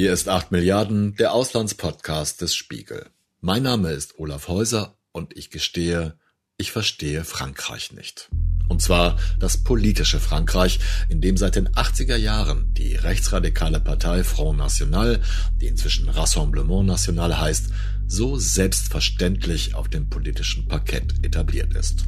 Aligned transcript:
Hier 0.00 0.14
ist 0.14 0.30
8 0.30 0.50
Milliarden, 0.50 1.14
der 1.16 1.34
Auslandspodcast 1.34 2.40
des 2.40 2.54
Spiegel. 2.54 3.10
Mein 3.42 3.62
Name 3.62 3.90
ist 3.90 4.18
Olaf 4.18 4.48
Häuser 4.48 4.96
und 5.12 5.36
ich 5.36 5.50
gestehe, 5.50 6.18
ich 6.56 6.72
verstehe 6.72 7.22
Frankreich 7.22 7.92
nicht. 7.92 8.30
Und 8.70 8.80
zwar 8.80 9.16
das 9.40 9.56
politische 9.56 10.20
Frankreich, 10.20 10.78
in 11.08 11.20
dem 11.20 11.36
seit 11.36 11.56
den 11.56 11.68
80er 11.70 12.14
Jahren 12.14 12.72
die 12.74 12.94
rechtsradikale 12.94 13.80
Partei 13.80 14.22
Front 14.22 14.58
National, 14.58 15.20
die 15.60 15.66
inzwischen 15.66 16.08
Rassemblement 16.08 16.86
National 16.86 17.40
heißt, 17.40 17.70
so 18.06 18.38
selbstverständlich 18.38 19.74
auf 19.74 19.88
dem 19.88 20.08
politischen 20.08 20.68
Parkett 20.68 21.14
etabliert 21.24 21.74
ist. 21.74 22.04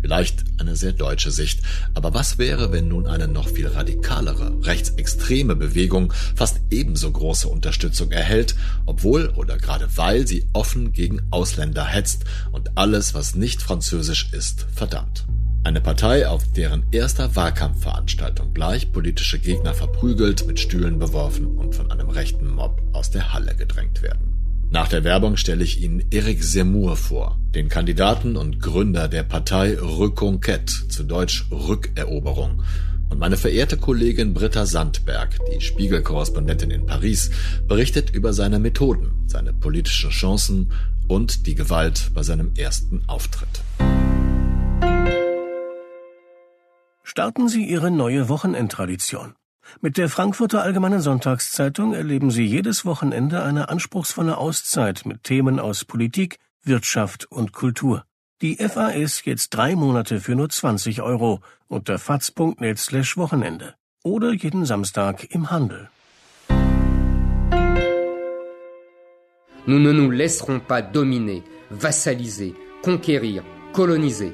Vielleicht 0.00 0.42
eine 0.58 0.74
sehr 0.74 0.92
deutsche 0.92 1.30
Sicht. 1.30 1.60
Aber 1.94 2.12
was 2.12 2.36
wäre, 2.36 2.72
wenn 2.72 2.88
nun 2.88 3.06
eine 3.06 3.28
noch 3.28 3.48
viel 3.48 3.68
radikalere, 3.68 4.52
rechtsextreme 4.62 5.54
Bewegung 5.54 6.12
fast 6.34 6.60
ebenso 6.72 7.12
große 7.12 7.46
Unterstützung 7.46 8.10
erhält, 8.10 8.56
obwohl 8.86 9.28
oder 9.36 9.56
gerade 9.56 9.88
weil 9.94 10.26
sie 10.26 10.48
offen 10.52 10.92
gegen 10.92 11.22
Ausländer 11.30 11.84
hetzt 11.84 12.24
und 12.50 12.76
alles, 12.76 13.14
was 13.14 13.36
nicht 13.36 13.62
französisch 13.62 14.32
ist, 14.32 14.66
verdammt? 14.74 15.24
Eine 15.64 15.80
Partei, 15.80 16.26
auf 16.26 16.50
deren 16.50 16.82
erster 16.90 17.36
Wahlkampfveranstaltung 17.36 18.52
gleich 18.52 18.90
politische 18.90 19.38
Gegner 19.38 19.74
verprügelt, 19.74 20.44
mit 20.44 20.58
Stühlen 20.58 20.98
beworfen 20.98 21.46
und 21.56 21.76
von 21.76 21.88
einem 21.92 22.08
rechten 22.08 22.52
Mob 22.52 22.82
aus 22.92 23.12
der 23.12 23.32
Halle 23.32 23.54
gedrängt 23.54 24.02
werden. 24.02 24.32
Nach 24.72 24.88
der 24.88 25.04
Werbung 25.04 25.36
stelle 25.36 25.62
ich 25.62 25.80
Ihnen 25.80 26.04
Eric 26.10 26.42
Zemmour 26.42 26.96
vor, 26.96 27.38
den 27.54 27.68
Kandidaten 27.68 28.36
und 28.36 28.60
Gründer 28.60 29.06
der 29.06 29.22
Partei 29.22 29.74
Reconquête, 29.74 30.88
zu 30.88 31.04
Deutsch 31.04 31.46
Rückeroberung. 31.52 32.64
Und 33.10 33.18
meine 33.18 33.36
verehrte 33.36 33.76
Kollegin 33.76 34.34
Britta 34.34 34.66
Sandberg, 34.66 35.38
die 35.52 35.60
Spiegelkorrespondentin 35.60 36.72
in 36.72 36.86
Paris, 36.86 37.30
berichtet 37.68 38.10
über 38.10 38.32
seine 38.32 38.58
Methoden, 38.58 39.12
seine 39.26 39.52
politischen 39.52 40.10
Chancen 40.10 40.72
und 41.06 41.46
die 41.46 41.54
Gewalt 41.54 42.10
bei 42.14 42.22
seinem 42.24 42.52
ersten 42.56 43.02
Auftritt. 43.06 43.60
Starten 47.14 47.46
Sie 47.46 47.66
Ihre 47.66 47.90
neue 47.90 48.30
Wochenendtradition. 48.30 49.34
Mit 49.82 49.98
der 49.98 50.08
Frankfurter 50.08 50.62
Allgemeinen 50.62 51.02
Sonntagszeitung 51.02 51.92
erleben 51.92 52.30
Sie 52.30 52.46
jedes 52.46 52.86
Wochenende 52.86 53.42
eine 53.42 53.68
anspruchsvolle 53.68 54.38
Auszeit 54.38 55.04
mit 55.04 55.22
Themen 55.22 55.60
aus 55.60 55.84
Politik, 55.84 56.38
Wirtschaft 56.64 57.26
und 57.30 57.52
Kultur. 57.52 58.06
Die 58.40 58.56
FA 58.56 58.88
ist 58.88 59.26
jetzt 59.26 59.50
drei 59.50 59.76
Monate 59.76 60.20
für 60.20 60.34
nur 60.34 60.48
20 60.48 61.02
Euro 61.02 61.40
unter 61.68 61.98
faz.net 61.98 62.78
slash 62.78 63.18
Wochenende 63.18 63.74
oder 64.02 64.32
jeden 64.32 64.64
Samstag 64.64 65.26
im 65.34 65.50
Handel. 65.50 65.90
Nous 69.66 69.78
ne 69.78 69.92
nous 69.92 70.10
laisserons 70.10 70.62
pas 70.66 70.80
dominer, 70.80 71.42
vassaliser, 71.68 72.54
conquérir, 72.82 73.42
coloniser. 73.74 74.32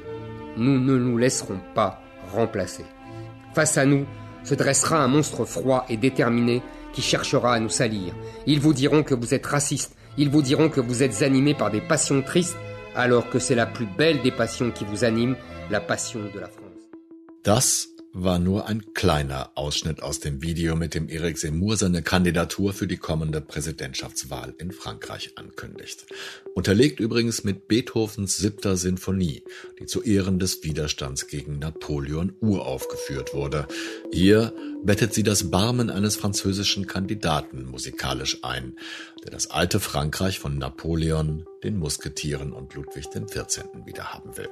Nous 0.55 0.79
ne 0.79 0.97
nous 0.97 1.17
laisserons 1.17 1.59
pas 1.75 2.01
remplacer. 2.33 2.85
Face 3.53 3.77
à 3.77 3.85
nous, 3.85 4.05
se 4.43 4.55
dressera 4.55 5.03
un 5.03 5.07
monstre 5.07 5.45
froid 5.45 5.85
et 5.89 5.97
déterminé 5.97 6.61
qui 6.93 7.01
cherchera 7.01 7.53
à 7.53 7.59
nous 7.59 7.69
salir. 7.69 8.13
Ils 8.47 8.59
vous 8.59 8.73
diront 8.73 9.03
que 9.03 9.15
vous 9.15 9.33
êtes 9.33 9.45
raciste, 9.45 9.95
ils 10.17 10.29
vous 10.29 10.41
diront 10.41 10.69
que 10.69 10.81
vous 10.81 11.03
êtes 11.03 11.21
animé 11.21 11.53
par 11.53 11.71
des 11.71 11.81
passions 11.81 12.21
tristes, 12.21 12.57
alors 12.95 13.29
que 13.29 13.39
c'est 13.39 13.55
la 13.55 13.65
plus 13.65 13.85
belle 13.85 14.21
des 14.21 14.31
passions 14.31 14.71
qui 14.71 14.85
vous 14.85 15.03
anime, 15.03 15.35
la 15.69 15.81
passion 15.81 16.19
de 16.33 16.39
la 16.39 16.47
France. 16.47 16.65
Das 17.43 17.98
war 18.13 18.39
nur 18.39 18.67
ein 18.67 18.93
kleiner 18.93 19.51
Ausschnitt 19.55 20.01
aus 20.01 20.19
dem 20.19 20.41
Video, 20.41 20.75
mit 20.75 20.93
dem 20.93 21.09
Eric 21.09 21.37
Zemmour 21.37 21.77
seine 21.77 22.01
Kandidatur 22.01 22.73
für 22.73 22.87
die 22.87 22.97
kommende 22.97 23.41
Präsidentschaftswahl 23.41 24.53
in 24.57 24.71
Frankreich 24.71 25.33
ankündigt. 25.35 26.05
Unterlegt 26.55 26.99
übrigens 26.99 27.43
mit 27.43 27.67
Beethovens 27.67 28.37
siebter 28.37 28.77
Sinfonie, 28.77 29.43
die 29.79 29.85
zu 29.85 30.01
Ehren 30.01 30.39
des 30.39 30.63
Widerstands 30.63 31.27
gegen 31.27 31.59
Napoleon 31.59 32.33
uraufgeführt 32.41 33.33
wurde. 33.33 33.67
Hier 34.11 34.53
bettet 34.83 35.13
sie 35.13 35.23
das 35.23 35.51
Barmen 35.51 35.89
eines 35.89 36.15
französischen 36.15 36.87
Kandidaten 36.87 37.65
musikalisch 37.65 38.43
ein, 38.43 38.77
der 39.23 39.31
das 39.31 39.51
alte 39.51 39.79
Frankreich 39.79 40.39
von 40.39 40.57
Napoleon, 40.57 41.45
den 41.63 41.77
Musketieren 41.77 42.53
und 42.53 42.73
Ludwig 42.73 43.09
XIV. 43.09 43.65
wiederhaben 43.85 44.37
will. 44.37 44.49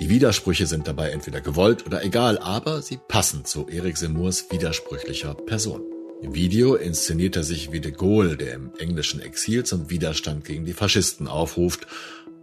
Die 0.00 0.08
Widersprüche 0.08 0.66
sind 0.66 0.88
dabei 0.88 1.10
entweder 1.10 1.40
gewollt 1.40 1.86
oder 1.86 2.04
egal, 2.04 2.38
aber 2.38 2.82
sie 2.82 2.98
passen 3.08 3.44
zu 3.44 3.68
Eric 3.68 3.96
Seymours 3.96 4.46
widersprüchlicher 4.50 5.34
Person. 5.34 5.82
Im 6.22 6.34
Video 6.34 6.74
inszeniert 6.74 7.36
er 7.36 7.44
sich 7.44 7.70
wie 7.70 7.80
de 7.80 7.92
Gaulle, 7.92 8.36
der 8.36 8.54
im 8.54 8.72
englischen 8.78 9.20
Exil 9.20 9.64
zum 9.64 9.90
Widerstand 9.90 10.44
gegen 10.44 10.64
die 10.64 10.72
Faschisten 10.72 11.28
aufruft 11.28 11.86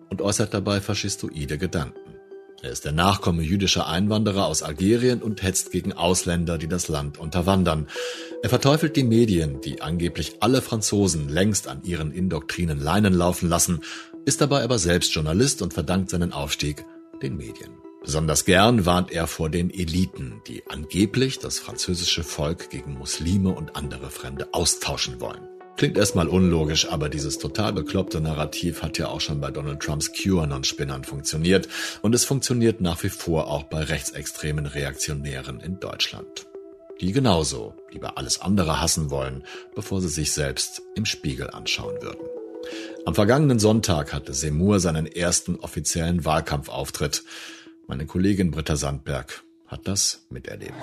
und 0.09 0.21
äußert 0.21 0.53
dabei 0.53 0.81
faschistoide 0.81 1.57
Gedanken. 1.57 1.99
Er 2.61 2.69
ist 2.69 2.85
der 2.85 2.91
Nachkomme 2.91 3.41
jüdischer 3.41 3.87
Einwanderer 3.87 4.45
aus 4.45 4.61
Algerien 4.61 5.23
und 5.23 5.41
hetzt 5.41 5.71
gegen 5.71 5.93
Ausländer, 5.93 6.59
die 6.59 6.67
das 6.67 6.89
Land 6.89 7.17
unterwandern. 7.17 7.87
Er 8.43 8.49
verteufelt 8.49 8.95
die 8.95 9.03
Medien, 9.03 9.61
die 9.61 9.81
angeblich 9.81 10.37
alle 10.41 10.61
Franzosen 10.61 11.27
längst 11.27 11.67
an 11.67 11.83
ihren 11.83 12.11
Indoktrinen 12.11 12.79
Leinen 12.79 13.15
laufen 13.15 13.49
lassen, 13.49 13.81
ist 14.25 14.41
dabei 14.41 14.61
aber 14.61 14.77
selbst 14.77 15.15
Journalist 15.15 15.63
und 15.63 15.73
verdankt 15.73 16.11
seinen 16.11 16.33
Aufstieg 16.33 16.85
den 17.21 17.37
Medien. 17.37 17.71
Besonders 18.03 18.45
gern 18.45 18.85
warnt 18.85 19.11
er 19.11 19.27
vor 19.27 19.49
den 19.49 19.69
Eliten, 19.69 20.41
die 20.47 20.63
angeblich 20.67 21.37
das 21.37 21.59
französische 21.59 22.23
Volk 22.23 22.71
gegen 22.71 22.97
Muslime 22.97 23.49
und 23.49 23.75
andere 23.75 24.09
Fremde 24.09 24.47
austauschen 24.53 25.21
wollen. 25.21 25.47
Klingt 25.77 25.97
erstmal 25.97 26.27
unlogisch, 26.27 26.89
aber 26.89 27.09
dieses 27.09 27.37
total 27.37 27.73
bekloppte 27.73 28.19
Narrativ 28.19 28.81
hat 28.81 28.97
ja 28.97 29.07
auch 29.07 29.21
schon 29.21 29.39
bei 29.39 29.51
Donald 29.51 29.81
Trumps 29.81 30.11
QAnon-Spinnern 30.13 31.03
funktioniert 31.03 31.67
und 32.01 32.13
es 32.13 32.25
funktioniert 32.25 32.81
nach 32.81 33.01
wie 33.03 33.09
vor 33.09 33.47
auch 33.47 33.63
bei 33.63 33.83
rechtsextremen 33.83 34.65
Reaktionären 34.65 35.59
in 35.59 35.79
Deutschland. 35.79 36.47
Die 36.99 37.11
genauso 37.11 37.73
lieber 37.91 38.17
alles 38.17 38.41
andere 38.41 38.79
hassen 38.79 39.09
wollen, 39.09 39.43
bevor 39.73 40.01
sie 40.01 40.09
sich 40.09 40.33
selbst 40.33 40.83
im 40.95 41.05
Spiegel 41.05 41.49
anschauen 41.49 42.01
würden. 42.01 42.40
Am 43.05 43.15
vergangenen 43.15 43.59
Sonntag 43.59 44.13
hatte 44.13 44.33
Semur 44.33 44.79
seinen 44.79 45.05
ersten 45.05 45.55
offiziellen 45.55 46.23
Wahlkampfauftritt. 46.23 47.23
Meine 47.87 48.05
Kollegin 48.05 48.51
Britta 48.51 48.75
Sandberg 48.75 49.43
hat 49.67 49.87
das 49.87 50.25
miterlebt. 50.29 50.73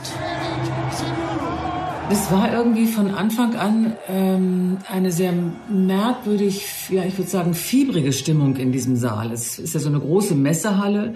Es 2.10 2.32
war 2.32 2.52
irgendwie 2.52 2.86
von 2.86 3.10
Anfang 3.10 3.54
an 3.54 3.96
ähm, 4.08 4.78
eine 4.88 5.12
sehr 5.12 5.32
merkwürdig, 5.68 6.64
ja, 6.88 7.04
ich 7.04 7.18
würde 7.18 7.30
sagen, 7.30 7.52
fiebrige 7.52 8.14
Stimmung 8.14 8.56
in 8.56 8.72
diesem 8.72 8.96
Saal. 8.96 9.30
Es 9.30 9.58
ist 9.58 9.74
ja 9.74 9.80
so 9.80 9.90
eine 9.90 10.00
große 10.00 10.34
Messehalle. 10.34 11.14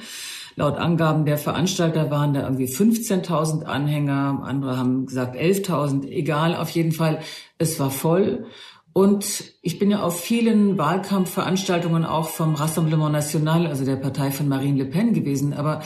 Laut 0.54 0.76
Angaben 0.76 1.24
der 1.24 1.38
Veranstalter 1.38 2.10
waren 2.10 2.34
da 2.34 2.42
irgendwie 2.42 2.66
15.000 2.66 3.64
Anhänger, 3.64 4.42
andere 4.44 4.76
haben 4.76 5.06
gesagt 5.06 5.34
11.000, 5.34 6.06
egal, 6.08 6.54
auf 6.54 6.68
jeden 6.70 6.92
Fall, 6.92 7.20
es 7.56 7.80
war 7.80 7.90
voll. 7.90 8.44
Und 8.92 9.44
ich 9.62 9.78
bin 9.78 9.90
ja 9.90 10.02
auf 10.02 10.20
vielen 10.20 10.76
Wahlkampfveranstaltungen 10.76 12.04
auch 12.04 12.28
vom 12.28 12.54
Rassemblement 12.54 13.12
National, 13.12 13.66
also 13.66 13.84
der 13.84 13.96
Partei 13.96 14.30
von 14.30 14.48
Marine 14.48 14.78
Le 14.78 14.84
Pen 14.84 15.14
gewesen. 15.14 15.54
Aber 15.54 15.82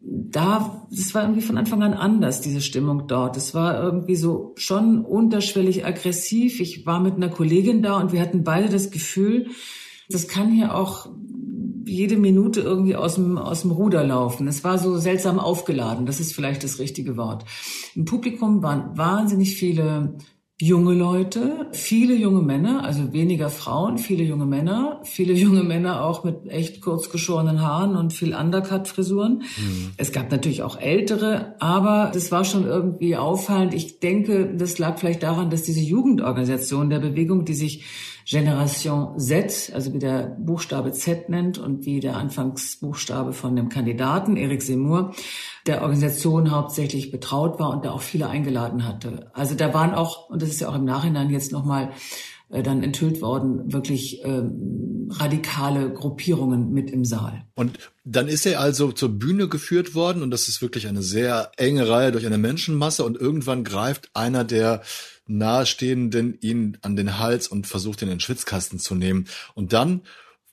da, 0.00 0.86
das 0.90 1.14
war 1.14 1.22
irgendwie 1.22 1.42
von 1.42 1.58
Anfang 1.58 1.82
an 1.82 1.94
anders, 1.94 2.40
diese 2.40 2.60
Stimmung 2.60 3.08
dort. 3.08 3.36
Es 3.36 3.54
war 3.54 3.82
irgendwie 3.82 4.14
so 4.14 4.52
schon 4.56 5.04
unterschwellig 5.04 5.84
aggressiv. 5.84 6.60
Ich 6.60 6.86
war 6.86 7.00
mit 7.00 7.14
einer 7.14 7.28
Kollegin 7.28 7.82
da 7.82 7.98
und 7.98 8.12
wir 8.12 8.20
hatten 8.20 8.44
beide 8.44 8.68
das 8.68 8.90
Gefühl, 8.90 9.48
das 10.08 10.28
kann 10.28 10.52
hier 10.52 10.76
auch 10.76 11.08
jede 11.84 12.16
Minute 12.16 12.60
irgendwie 12.60 12.96
aus 12.96 13.14
dem, 13.14 13.38
aus 13.38 13.62
dem 13.62 13.70
Ruder 13.72 14.04
laufen. 14.04 14.46
Es 14.46 14.62
war 14.62 14.78
so 14.78 14.98
seltsam 14.98 15.38
aufgeladen. 15.38 16.06
Das 16.06 16.20
ist 16.20 16.34
vielleicht 16.34 16.62
das 16.62 16.78
richtige 16.78 17.16
Wort. 17.16 17.44
Im 17.94 18.04
Publikum 18.04 18.62
waren 18.62 18.96
wahnsinnig 18.96 19.56
viele 19.56 20.16
junge 20.58 20.94
Leute, 20.94 21.66
viele 21.72 22.14
junge 22.14 22.40
Männer, 22.40 22.82
also 22.82 23.12
weniger 23.12 23.50
Frauen, 23.50 23.98
viele 23.98 24.24
junge 24.24 24.46
Männer, 24.46 25.00
viele 25.04 25.32
junge 25.34 25.62
Männer 25.62 26.02
auch 26.04 26.24
mit 26.24 26.48
echt 26.48 26.80
kurz 26.80 27.10
geschorenen 27.10 27.60
Haaren 27.60 27.94
und 27.94 28.14
viel 28.14 28.34
Undercut-Frisuren. 28.34 29.42
Mhm. 29.56 29.90
Es 29.98 30.12
gab 30.12 30.30
natürlich 30.30 30.62
auch 30.62 30.80
ältere, 30.80 31.56
aber 31.60 32.10
das 32.12 32.32
war 32.32 32.44
schon 32.44 32.64
irgendwie 32.64 33.16
auffallend. 33.16 33.74
Ich 33.74 34.00
denke, 34.00 34.54
das 34.56 34.78
lag 34.78 34.98
vielleicht 34.98 35.22
daran, 35.22 35.50
dass 35.50 35.62
diese 35.62 35.80
Jugendorganisation 35.80 36.88
der 36.88 37.00
Bewegung, 37.00 37.44
die 37.44 37.54
sich 37.54 37.84
Generation 38.26 39.18
Z, 39.20 39.70
also 39.72 39.94
wie 39.94 40.00
der 40.00 40.36
Buchstabe 40.38 40.90
Z 40.92 41.28
nennt 41.28 41.58
und 41.58 41.86
wie 41.86 42.00
der 42.00 42.16
Anfangsbuchstabe 42.16 43.32
von 43.32 43.54
dem 43.54 43.68
Kandidaten 43.68 44.36
Eric 44.36 44.62
Seymour, 44.62 45.14
der 45.66 45.82
Organisation 45.82 46.50
hauptsächlich 46.50 47.12
betraut 47.12 47.60
war 47.60 47.70
und 47.70 47.84
da 47.84 47.92
auch 47.92 48.02
viele 48.02 48.28
eingeladen 48.28 48.84
hatte. 48.84 49.30
Also 49.32 49.54
da 49.54 49.72
waren 49.72 49.94
auch, 49.94 50.28
und 50.28 50.42
das 50.42 50.48
ist 50.48 50.60
ja 50.60 50.68
auch 50.68 50.74
im 50.74 50.84
Nachhinein 50.84 51.30
jetzt 51.30 51.52
nochmal 51.52 51.92
äh, 52.48 52.64
dann 52.64 52.82
enthüllt 52.82 53.22
worden, 53.22 53.72
wirklich 53.72 54.24
ähm, 54.24 55.08
radikale 55.10 55.92
Gruppierungen 55.92 56.72
mit 56.72 56.90
im 56.90 57.04
Saal. 57.04 57.44
Und 57.54 57.78
dann 58.04 58.26
ist 58.26 58.44
er 58.44 58.60
also 58.60 58.90
zur 58.90 59.08
Bühne 59.10 59.48
geführt 59.48 59.94
worden 59.94 60.22
und 60.22 60.32
das 60.32 60.48
ist 60.48 60.62
wirklich 60.62 60.88
eine 60.88 61.02
sehr 61.02 61.52
enge 61.56 61.88
Reihe 61.88 62.10
durch 62.10 62.26
eine 62.26 62.38
Menschenmasse 62.38 63.04
und 63.04 63.16
irgendwann 63.16 63.62
greift 63.62 64.10
einer 64.14 64.42
der 64.42 64.82
Nahestehenden 65.26 66.38
ihn 66.40 66.78
an 66.82 66.96
den 66.96 67.18
Hals 67.18 67.48
und 67.48 67.66
versucht, 67.66 68.02
ihn 68.02 68.08
in 68.08 68.16
den 68.16 68.20
Schwitzkasten 68.20 68.78
zu 68.78 68.94
nehmen. 68.94 69.26
Und 69.54 69.72
dann, 69.72 70.02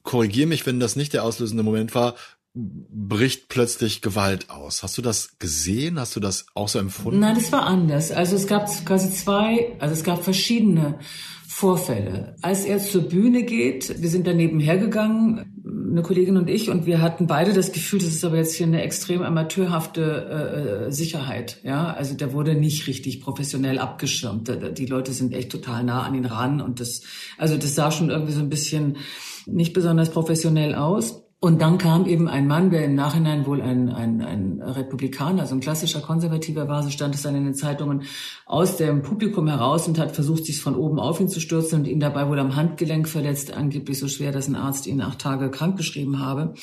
korrigier 0.04 0.48
mich, 0.48 0.66
wenn 0.66 0.80
das 0.80 0.96
nicht 0.96 1.14
der 1.14 1.24
auslösende 1.24 1.64
Moment 1.64 1.96
war, 1.96 2.16
bricht 2.56 3.50
plötzlich 3.50 4.02
Gewalt 4.02 4.50
aus. 4.50 4.84
Hast 4.84 4.98
du 4.98 5.02
das 5.02 5.40
gesehen? 5.40 6.00
Hast 6.00 6.16
du 6.16 6.20
das 6.20 6.46
auch 6.54 6.68
so 6.68 6.78
empfunden? 6.78 7.20
Nein, 7.20 7.36
das 7.36 7.52
war 7.52 7.64
anders. 7.64 8.12
Also 8.12 8.36
es 8.36 8.46
gab 8.46 8.68
quasi 8.86 9.12
zwei, 9.12 9.76
also 9.80 9.94
es 9.94 10.04
gab 10.04 10.24
verschiedene 10.24 11.00
Vorfälle. 11.48 12.36
Als 12.42 12.66
er 12.66 12.80
zur 12.80 13.04
Bühne 13.04 13.44
geht, 13.44 14.02
wir 14.02 14.10
sind 14.10 14.28
daneben 14.28 14.60
hergegangen, 14.60 15.53
eine 15.74 16.02
Kollegin 16.02 16.38
und 16.38 16.50
ich, 16.50 16.70
und 16.70 16.86
wir 16.86 17.02
hatten 17.02 17.28
beide 17.28 17.54
das 17.54 17.72
Gefühl, 17.72 18.00
das 18.00 18.10
ist 18.10 18.26
aber 18.26 18.38
jetzt 18.38 18.56
hier 18.56 18.68
eine 18.68 18.82
extrem 18.82 19.22
amateurhafte 19.22 20.86
äh, 20.88 20.92
Sicherheit. 20.92 21.60
Ja, 21.64 21.94
also 21.94 22.16
der 22.16 22.34
wurde 22.34 22.56
nicht 22.56 22.88
richtig 22.88 23.22
professionell 23.22 23.80
abgeschirmt. 23.80 24.52
Die 24.78 24.86
Leute 24.86 25.14
sind 25.14 25.34
echt 25.34 25.52
total 25.52 25.84
nah 25.84 26.04
an 26.04 26.16
ihn 26.16 26.26
ran 26.26 26.62
und 26.62 26.80
das, 26.80 27.02
also 27.38 27.58
das 27.58 27.76
sah 27.76 27.92
schon 27.92 28.10
irgendwie 28.10 28.34
so 28.34 28.40
ein 28.40 28.50
bisschen 28.50 28.98
nicht 29.46 29.74
besonders 29.74 30.10
professionell 30.10 30.76
aus. 30.76 31.24
Und 31.44 31.62
dann 31.62 31.78
kam 31.78 32.06
eben 32.06 32.30
ein 32.30 32.48
Mann, 32.48 32.70
der 32.70 32.86
im 32.86 32.96
Nachhinein 32.96 33.46
wohl 33.46 33.62
ein, 33.62 33.90
ein, 33.90 34.22
ein 34.22 34.62
Republikaner, 34.62 35.42
also 35.42 35.56
ein 35.56 35.60
klassischer 35.60 36.00
Konservativer 36.00 36.70
war, 36.70 36.84
so 36.84 36.90
stand 36.90 37.16
es 37.16 37.24
dann 37.24 37.36
in 37.36 37.44
den 37.44 37.54
Zeitungen, 37.54 38.04
aus 38.46 38.78
dem 38.78 39.02
Publikum 39.02 39.50
heraus 39.50 39.86
und 39.86 40.00
hat 40.00 40.16
versucht, 40.16 40.46
sich 40.46 40.62
von 40.62 40.74
oben 40.74 41.02
auf 41.02 41.20
ihn 41.20 41.28
zu 41.28 41.42
stürzen 41.42 41.80
und 41.80 41.88
ihn 41.90 42.00
dabei 42.00 42.30
wohl 42.30 42.40
am 42.40 42.56
Handgelenk 42.56 43.10
verletzt, 43.10 43.54
angeblich 43.54 44.00
so 44.00 44.08
schwer, 44.08 44.32
dass 44.32 44.48
ein 44.48 44.56
Arzt 44.56 44.88
ihn 44.88 45.02
acht 45.02 45.20
Tage 45.20 45.52
krankgeschrieben 45.52 46.22
habe. 46.22 46.54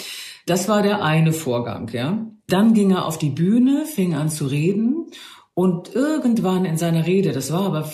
Das 0.46 0.66
war 0.66 0.80
der 0.80 1.04
eine 1.04 1.34
Vorgang, 1.34 1.90
ja. 1.92 2.26
Dann 2.46 2.72
ging 2.72 2.92
er 2.92 3.04
auf 3.04 3.18
die 3.18 3.28
Bühne, 3.28 3.84
fing 3.84 4.14
an 4.14 4.30
zu 4.30 4.46
reden 4.46 5.10
und 5.60 5.94
irgendwann 5.94 6.64
in 6.64 6.78
seiner 6.78 7.06
Rede, 7.06 7.32
das 7.32 7.52
war 7.52 7.66
aber 7.66 7.86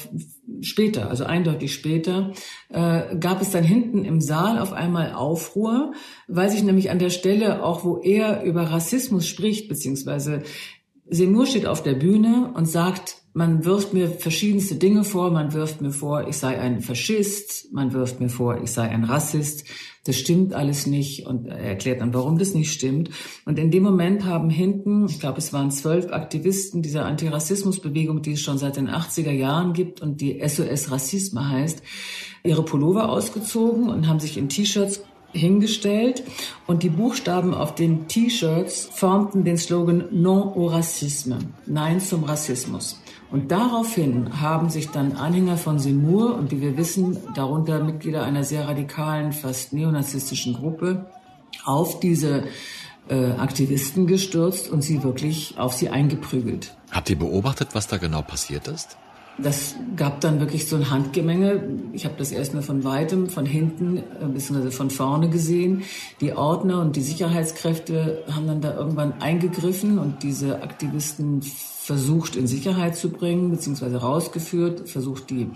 später, 0.61 1.11
also 1.11 1.25
eindeutig 1.25 1.75
später, 1.75 2.31
äh, 2.69 3.17
gab 3.19 3.43
es 3.43 3.51
dann 3.51 3.65
hinten 3.65 4.05
im 4.05 4.21
Saal 4.21 4.61
auf 4.61 4.73
einmal 4.73 5.15
Aufruhr, 5.15 5.91
weil 6.29 6.49
sich 6.49 6.63
nämlich 6.63 6.93
an 6.93 7.01
der 7.01 7.11
Stelle, 7.11 7.65
auch 7.65 7.83
wo 7.85 7.99
er 7.99 8.45
über 8.45 8.71
Rassismus 8.71 9.27
spricht, 9.27 9.69
beziehungsweise 9.69 10.45
Semur 11.11 11.45
steht 11.47 11.67
auf 11.67 11.83
der 11.83 11.95
Bühne 11.95 12.53
und 12.55 12.67
sagt, 12.67 13.17
man 13.35 13.65
wirft 13.65 13.93
mir 13.93 14.11
verschiedenste 14.11 14.77
Dinge 14.77 15.03
vor, 15.03 15.33
man 15.33 15.53
wirft 15.53 15.81
mir 15.81 15.91
vor, 15.91 16.29
ich 16.29 16.37
sei 16.37 16.61
ein 16.61 16.83
Faschist, 16.83 17.73
man 17.73 17.93
wirft 17.93 18.21
mir 18.21 18.29
vor, 18.29 18.63
ich 18.63 18.71
sei 18.71 18.89
ein 18.89 19.03
Rassist, 19.03 19.65
das 20.07 20.17
stimmt 20.17 20.55
alles 20.55 20.87
nicht 20.87 21.27
und 21.27 21.47
er 21.47 21.59
erklärt 21.59 22.01
dann, 22.01 22.15
warum 22.15 22.39
das 22.39 22.55
nicht 22.55 22.73
stimmt. 22.73 23.11
Und 23.45 23.59
in 23.59 23.71
dem 23.71 23.83
Moment 23.83 24.25
haben 24.25 24.51
hinten, 24.51 25.07
ich 25.07 25.21
glaube, 25.21 25.39
es 25.39 25.53
waren 25.53 25.71
zwölf 25.71 26.13
Aktivisten 26.13 26.83
dieser 26.83 27.05
Antirassismusbewegung, 27.05 28.23
die 28.23 28.33
es 28.33 28.41
schon 28.41 28.59
seit 28.59 28.77
den 28.77 28.89
80er 28.89 29.33
Jahren 29.33 29.73
gibt 29.73 30.01
und 30.01 30.21
die 30.21 30.41
SOS 30.47 30.91
Rassisme 30.91 31.49
heißt, 31.49 31.83
ihre 32.45 32.65
Pullover 32.65 33.09
ausgezogen 33.09 33.89
und 33.89 34.07
haben 34.07 34.21
sich 34.21 34.39
in 34.39 34.49
T-Shirts 34.49 35.03
hingestellt 35.33 36.23
und 36.67 36.83
die 36.83 36.89
Buchstaben 36.89 37.55
auf 37.55 37.75
den 37.75 38.09
T-Shirts 38.09 38.89
formten 38.93 39.45
den 39.45 39.59
Slogan 39.59 40.05
Non 40.11 40.49
au 40.55 40.67
Racisme, 40.67 41.39
Nein 41.67 42.01
zum 42.01 42.25
Rassismus. 42.25 43.01
Und 43.31 43.51
daraufhin 43.51 44.41
haben 44.41 44.71
sich 44.71 44.91
dann 44.91 45.13
Anhänger 45.13 45.57
von 45.57 45.79
Semur 45.79 46.37
und 46.37 46.53
wie 46.53 46.61
wir 46.61 46.77
wissen, 46.77 47.19
darunter 47.35 47.83
Mitglieder 47.83 48.23
einer 48.23 48.45
sehr 48.45 48.69
radikalen, 48.69 49.33
fast 49.33 49.73
neonazistischen 49.73 50.55
Gruppe, 50.55 51.07
auf 51.65 51.99
diese 52.01 52.45
äh, 53.09 53.33
Aktivisten 53.33 54.07
gestürzt 54.07 54.71
und 54.71 54.83
sie 54.83 55.03
wirklich 55.03 55.59
auf 55.59 55.75
sie 55.75 55.89
eingeprügelt. 55.89 56.77
Habt 56.91 57.11
ihr 57.11 57.19
beobachtet, 57.19 57.71
was 57.73 57.89
da 57.89 57.97
genau 57.97 58.23
passiert 58.23 58.69
ist? 58.69 58.97
Das 59.39 59.75
gab 59.97 60.23
dann 60.23 60.41
wirklich 60.41 60.67
so 60.67 60.77
ein 60.77 60.91
Handgemenge. 60.91 61.63
Ich 61.93 62.07
habe 62.07 62.15
das 62.17 62.33
erst 62.33 62.55
mal 62.55 62.63
von 62.63 62.85
weitem, 62.85 63.29
von 63.29 63.45
hinten, 63.45 63.99
äh, 63.99 64.03
beziehungsweise 64.33 64.71
von 64.71 64.89
vorne 64.91 65.29
gesehen. 65.29 65.83
Die 66.21 66.33
Ordner 66.33 66.81
und 66.81 66.97
die 66.97 67.03
Sicherheitskräfte 67.03 68.25
haben 68.33 68.47
dann 68.47 68.61
da 68.63 68.75
irgendwann 68.75 69.21
eingegriffen 69.21 69.99
und 69.99 70.23
diese 70.23 70.63
Aktivisten 70.63 71.43
versucht 71.87 72.35
in 72.35 72.49
Sicherheit 72.49 72.97
zu 72.97 73.11
bringen, 73.11 73.53
beziehungsweise 73.53 73.99
rausgeführt, 73.99 74.89
versucht 74.89 75.31
die 75.31 75.51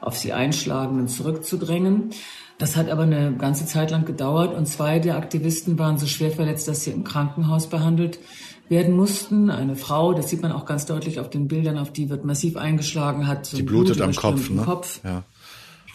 auf 0.00 0.16
sie 0.16 0.32
Einschlagenden 0.32 1.08
zurückzudrängen. 1.08 2.10
Das 2.56 2.76
hat 2.76 2.88
aber 2.88 3.02
eine 3.02 3.36
ganze 3.36 3.66
Zeit 3.66 3.90
lang 3.90 4.04
gedauert 4.04 4.54
und 4.54 4.66
zwei 4.66 5.00
der 5.00 5.16
Aktivisten 5.16 5.76
waren 5.80 5.98
so 5.98 6.06
schwer 6.06 6.30
verletzt, 6.30 6.68
dass 6.68 6.84
sie 6.84 6.92
im 6.92 7.02
Krankenhaus 7.02 7.66
behandelt 7.66 8.20
werden 8.68 8.94
mussten. 8.94 9.50
Eine 9.50 9.74
Frau, 9.74 10.12
das 10.12 10.30
sieht 10.30 10.40
man 10.40 10.52
auch 10.52 10.66
ganz 10.66 10.86
deutlich 10.86 11.18
auf 11.18 11.30
den 11.30 11.48
Bildern, 11.48 11.78
auf 11.78 11.92
die 11.92 12.08
wird 12.10 12.24
massiv 12.24 12.56
eingeschlagen, 12.56 13.26
hat 13.26 13.46
so 13.46 13.56
die 13.56 13.64
blutet 13.64 13.96
Blut 13.96 14.06
am 14.06 14.14
Kopf, 14.14 14.50
ne? 14.50 14.62
Kopf. 14.62 15.00
Ja. 15.02 15.24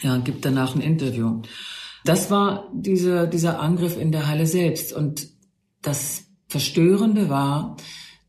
ja, 0.02 0.18
gibt 0.18 0.44
danach 0.44 0.74
ein 0.74 0.82
Interview. 0.82 1.40
Das 2.04 2.30
war 2.30 2.68
diese, 2.74 3.26
dieser 3.26 3.58
Angriff 3.58 3.98
in 3.98 4.12
der 4.12 4.28
Halle 4.28 4.46
selbst. 4.46 4.92
Und 4.92 5.28
das 5.80 6.24
Verstörende 6.46 7.30
war, 7.30 7.78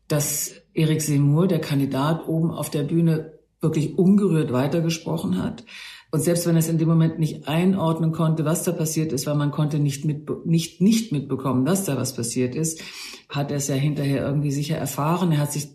dass 0.08 0.59
Erik 0.74 1.02
Seymour, 1.02 1.46
der 1.46 1.60
Kandidat, 1.60 2.28
oben 2.28 2.50
auf 2.50 2.70
der 2.70 2.82
Bühne 2.82 3.32
wirklich 3.60 3.98
ungerührt 3.98 4.52
weitergesprochen 4.52 5.42
hat. 5.42 5.64
Und 6.10 6.20
selbst 6.20 6.46
wenn 6.46 6.56
er 6.56 6.60
es 6.60 6.68
in 6.68 6.78
dem 6.78 6.88
Moment 6.88 7.18
nicht 7.18 7.46
einordnen 7.46 8.12
konnte, 8.12 8.44
was 8.44 8.64
da 8.64 8.72
passiert 8.72 9.12
ist, 9.12 9.26
weil 9.26 9.36
man 9.36 9.52
konnte 9.52 9.78
nicht, 9.78 10.04
mit, 10.04 10.28
nicht, 10.44 10.80
nicht 10.80 11.12
mitbekommen, 11.12 11.64
dass 11.64 11.84
da 11.84 11.96
was 11.96 12.16
passiert 12.16 12.54
ist, 12.54 12.82
hat 13.28 13.50
er 13.50 13.58
es 13.58 13.68
ja 13.68 13.76
hinterher 13.76 14.26
irgendwie 14.26 14.50
sicher 14.50 14.76
erfahren. 14.76 15.30
Er 15.30 15.38
hat 15.38 15.52
sich 15.52 15.68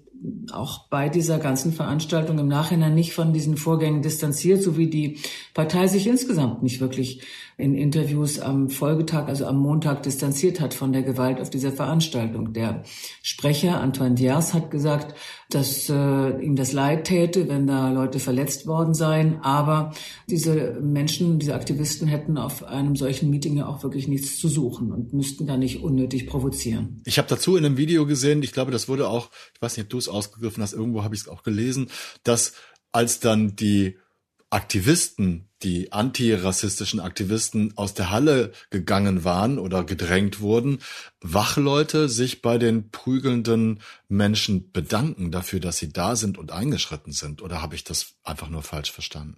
auch 0.52 0.88
bei 0.88 1.10
dieser 1.10 1.40
ganzen 1.40 1.74
Veranstaltung 1.74 2.40
im 2.40 2.48
Nachhinein 2.48 2.96
nicht 2.96 3.14
von 3.14 3.34
diesen 3.34 3.58
Vorgängen 3.58 4.02
distanziert, 4.02 4.62
so 4.62 4.78
wie 4.78 4.88
die 4.88 5.20
Partei 5.54 5.88
sich 5.88 6.08
insgesamt 6.08 6.64
nicht 6.64 6.82
wirklich 6.82 7.22
in 7.58 7.74
Interviews 7.74 8.40
am 8.40 8.70
Folgetag, 8.70 9.28
also 9.28 9.46
am 9.46 9.58
Montag, 9.58 10.04
distanziert 10.04 10.60
hat 10.60 10.74
von 10.74 10.92
der 10.92 11.04
Gewalt 11.04 11.40
auf 11.40 11.50
dieser 11.50 11.72
Veranstaltung. 11.72 12.52
Der 12.52 12.84
Sprecher 13.22 13.80
Antoine 13.80 14.16
Diaz 14.16 14.54
hat 14.54 14.72
gesagt, 14.72 15.16
dass 15.50 15.90
äh, 15.90 16.42
ihm 16.42 16.56
das 16.58 16.74
leid 16.74 17.06
täte, 17.06 17.48
wenn 17.48 17.66
da 17.66 17.92
Leute 17.92 18.20
verletzt 18.20 18.68
worden 18.68 18.94
seien, 18.94 19.40
aber 19.42 19.94
diese 20.30 20.80
Menschen, 20.82 21.40
diese 21.40 21.56
Aktivisten 21.56 22.08
hätten 22.08 22.38
auf 22.38 22.64
einem 22.64 22.96
solchen 22.96 23.30
Meeting 23.30 23.56
ja 23.56 23.68
auch 23.68 23.84
wirklich 23.84 24.08
nichts 24.08 24.38
zu 24.38 24.50
suchen 24.50 24.92
und 24.92 25.14
müssten 25.14 25.48
da 25.48 25.56
nicht 25.56 25.82
unnötig 25.82 26.28
provozieren. 26.28 27.02
Ich 27.06 27.18
habe 27.18 27.30
dazu 27.30 27.56
in 27.56 27.66
einem 27.66 27.78
Video 27.78 28.06
gesehen, 28.06 28.44
ich 28.44 28.52
glaube, 28.52 28.72
das 28.72 28.90
wurde 28.90 29.08
auch, 29.08 29.30
ich 29.54 29.62
weiß 29.62 29.78
nicht, 29.78 29.94
du 29.94 29.98
es 29.98 30.10
ausgegriffen 30.16 30.64
hast, 30.64 30.74
irgendwo 30.74 31.04
habe 31.04 31.16
ich 31.16 31.22
es 31.22 31.28
auch 31.28 31.44
gelesen, 31.44 31.92
dass 32.24 32.54
als 32.92 33.20
dann 33.20 33.56
die 33.56 34.00
Aktivisten, 34.50 35.50
die 35.64 35.92
antirassistischen 35.92 37.00
Aktivisten 37.00 37.74
aus 37.76 37.94
der 37.94 38.12
Halle 38.12 38.52
gegangen 38.70 39.24
waren 39.24 39.58
oder 39.58 39.84
gedrängt 39.84 40.42
wurden, 40.42 40.80
Wachleute 41.22 42.08
sich 42.08 42.44
bei 42.44 42.60
den 42.60 42.92
prügelnden 42.92 43.80
Menschen 44.08 44.72
bedanken 44.72 45.32
dafür, 45.32 45.60
dass 45.60 45.78
sie 45.78 45.92
da 45.92 46.16
sind 46.16 46.38
und 46.38 46.52
eingeschritten 46.52 47.14
sind? 47.14 47.42
Oder 47.42 47.62
habe 47.62 47.74
ich 47.74 47.84
das 47.84 48.14
einfach 48.24 48.50
nur 48.50 48.62
falsch 48.62 48.92
verstanden? 48.92 49.36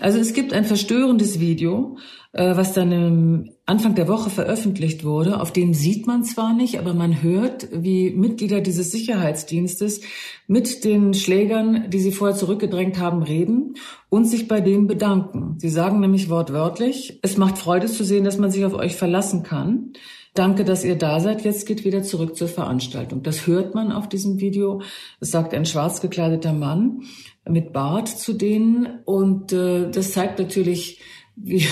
Also 0.00 0.18
es 0.18 0.32
gibt 0.32 0.52
ein 0.52 0.64
verstörendes 0.64 1.38
Video, 1.38 1.98
äh, 2.32 2.56
was 2.56 2.72
dann 2.72 2.90
im 2.90 3.52
Anfang 3.66 3.94
der 3.94 4.08
Woche 4.08 4.30
veröffentlicht 4.30 5.04
wurde. 5.04 5.40
Auf 5.40 5.52
dem 5.52 5.74
sieht 5.74 6.06
man 6.06 6.24
zwar 6.24 6.52
nicht, 6.52 6.78
aber 6.78 6.94
man 6.94 7.22
hört, 7.22 7.68
wie 7.72 8.10
Mitglieder 8.10 8.60
dieses 8.60 8.90
Sicherheitsdienstes 8.90 10.00
mit 10.48 10.84
den 10.84 11.14
Schlägern, 11.14 11.90
die 11.90 12.00
sie 12.00 12.12
vorher 12.12 12.36
zurückgedrängt 12.36 12.98
haben, 12.98 13.22
reden 13.22 13.74
und 14.08 14.24
sich 14.26 14.48
bei 14.48 14.60
denen 14.60 14.88
bedanken. 14.88 15.49
Sie 15.58 15.68
sagen 15.68 16.00
nämlich 16.00 16.28
wortwörtlich, 16.28 17.18
es 17.22 17.36
macht 17.36 17.58
Freude 17.58 17.86
zu 17.86 18.04
sehen, 18.04 18.24
dass 18.24 18.38
man 18.38 18.50
sich 18.50 18.64
auf 18.64 18.74
euch 18.74 18.96
verlassen 18.96 19.42
kann. 19.42 19.92
Danke, 20.34 20.64
dass 20.64 20.84
ihr 20.84 20.96
da 20.96 21.18
seid. 21.18 21.44
Jetzt 21.44 21.66
geht 21.66 21.84
wieder 21.84 22.02
zurück 22.02 22.36
zur 22.36 22.48
Veranstaltung. 22.48 23.22
Das 23.22 23.46
hört 23.46 23.74
man 23.74 23.90
auf 23.90 24.08
diesem 24.08 24.40
Video. 24.40 24.80
Es 25.18 25.32
sagt 25.32 25.52
ein 25.54 25.66
schwarz 25.66 26.00
gekleideter 26.00 26.52
Mann 26.52 27.02
mit 27.48 27.72
Bart 27.72 28.08
zu 28.08 28.32
denen. 28.32 29.00
Und 29.04 29.52
äh, 29.52 29.90
das 29.90 30.12
zeigt 30.12 30.38
natürlich, 30.38 31.00
wie, 31.42 31.66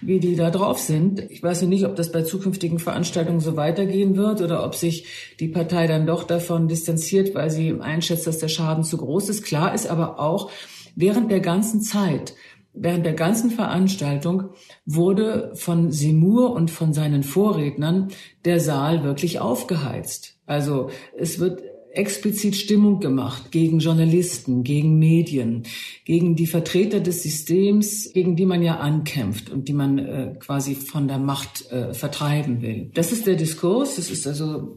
wie 0.00 0.20
die 0.20 0.36
da 0.36 0.50
drauf 0.50 0.78
sind. 0.78 1.20
Ich 1.30 1.42
weiß 1.42 1.62
nicht, 1.62 1.86
ob 1.86 1.96
das 1.96 2.12
bei 2.12 2.22
zukünftigen 2.22 2.78
Veranstaltungen 2.78 3.40
so 3.40 3.56
weitergehen 3.56 4.16
wird 4.16 4.42
oder 4.42 4.64
ob 4.64 4.74
sich 4.74 5.34
die 5.40 5.48
Partei 5.48 5.86
dann 5.86 6.06
doch 6.06 6.24
davon 6.24 6.68
distanziert, 6.68 7.34
weil 7.34 7.50
sie 7.50 7.80
einschätzt, 7.80 8.26
dass 8.26 8.38
der 8.38 8.48
Schaden 8.48 8.84
zu 8.84 8.96
groß 8.96 9.28
ist. 9.28 9.42
Klar 9.44 9.74
ist 9.74 9.88
aber 9.88 10.20
auch, 10.20 10.50
während 10.94 11.30
der 11.30 11.40
ganzen 11.40 11.80
Zeit 11.80 12.34
während 12.80 13.04
der 13.04 13.14
ganzen 13.14 13.50
Veranstaltung 13.50 14.50
wurde 14.86 15.52
von 15.54 15.92
Simur 15.92 16.52
und 16.52 16.70
von 16.70 16.92
seinen 16.92 17.22
Vorrednern 17.22 18.08
der 18.44 18.60
Saal 18.60 19.04
wirklich 19.04 19.40
aufgeheizt. 19.40 20.36
Also 20.46 20.90
es 21.16 21.38
wird 21.38 21.62
explizit 21.92 22.54
Stimmung 22.54 23.00
gemacht 23.00 23.50
gegen 23.50 23.80
Journalisten, 23.80 24.62
gegen 24.62 24.98
Medien, 24.98 25.64
gegen 26.04 26.36
die 26.36 26.46
Vertreter 26.46 27.00
des 27.00 27.22
Systems, 27.22 28.12
gegen 28.12 28.36
die 28.36 28.46
man 28.46 28.62
ja 28.62 28.78
ankämpft 28.78 29.50
und 29.50 29.68
die 29.68 29.72
man 29.72 29.98
äh, 29.98 30.34
quasi 30.38 30.74
von 30.74 31.08
der 31.08 31.18
Macht 31.18 31.70
äh, 31.70 31.94
vertreiben 31.94 32.62
will. 32.62 32.90
Das 32.94 33.12
ist 33.12 33.26
der 33.26 33.36
Diskurs. 33.36 33.96
Das 33.96 34.10
ist 34.10 34.26
also 34.26 34.76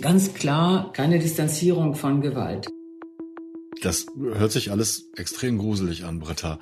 ganz 0.00 0.34
klar 0.34 0.92
keine 0.92 1.18
Distanzierung 1.18 1.94
von 1.94 2.20
Gewalt. 2.20 2.68
Das 3.82 4.06
hört 4.18 4.52
sich 4.52 4.70
alles 4.70 5.08
extrem 5.16 5.58
gruselig 5.58 6.04
an, 6.04 6.20
Britta. 6.20 6.58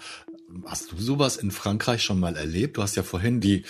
Hast 0.65 0.93
du 0.93 0.97
sowas 0.97 1.37
in 1.37 1.51
Frankreich 1.51 2.03
schon 2.03 2.19
mal 2.19 2.37
erlebt? 2.37 2.79
Du 2.79 2.83
hast 2.83 2.97
ja 2.97 3.03
vorhin 3.03 3.41
die 3.41 3.65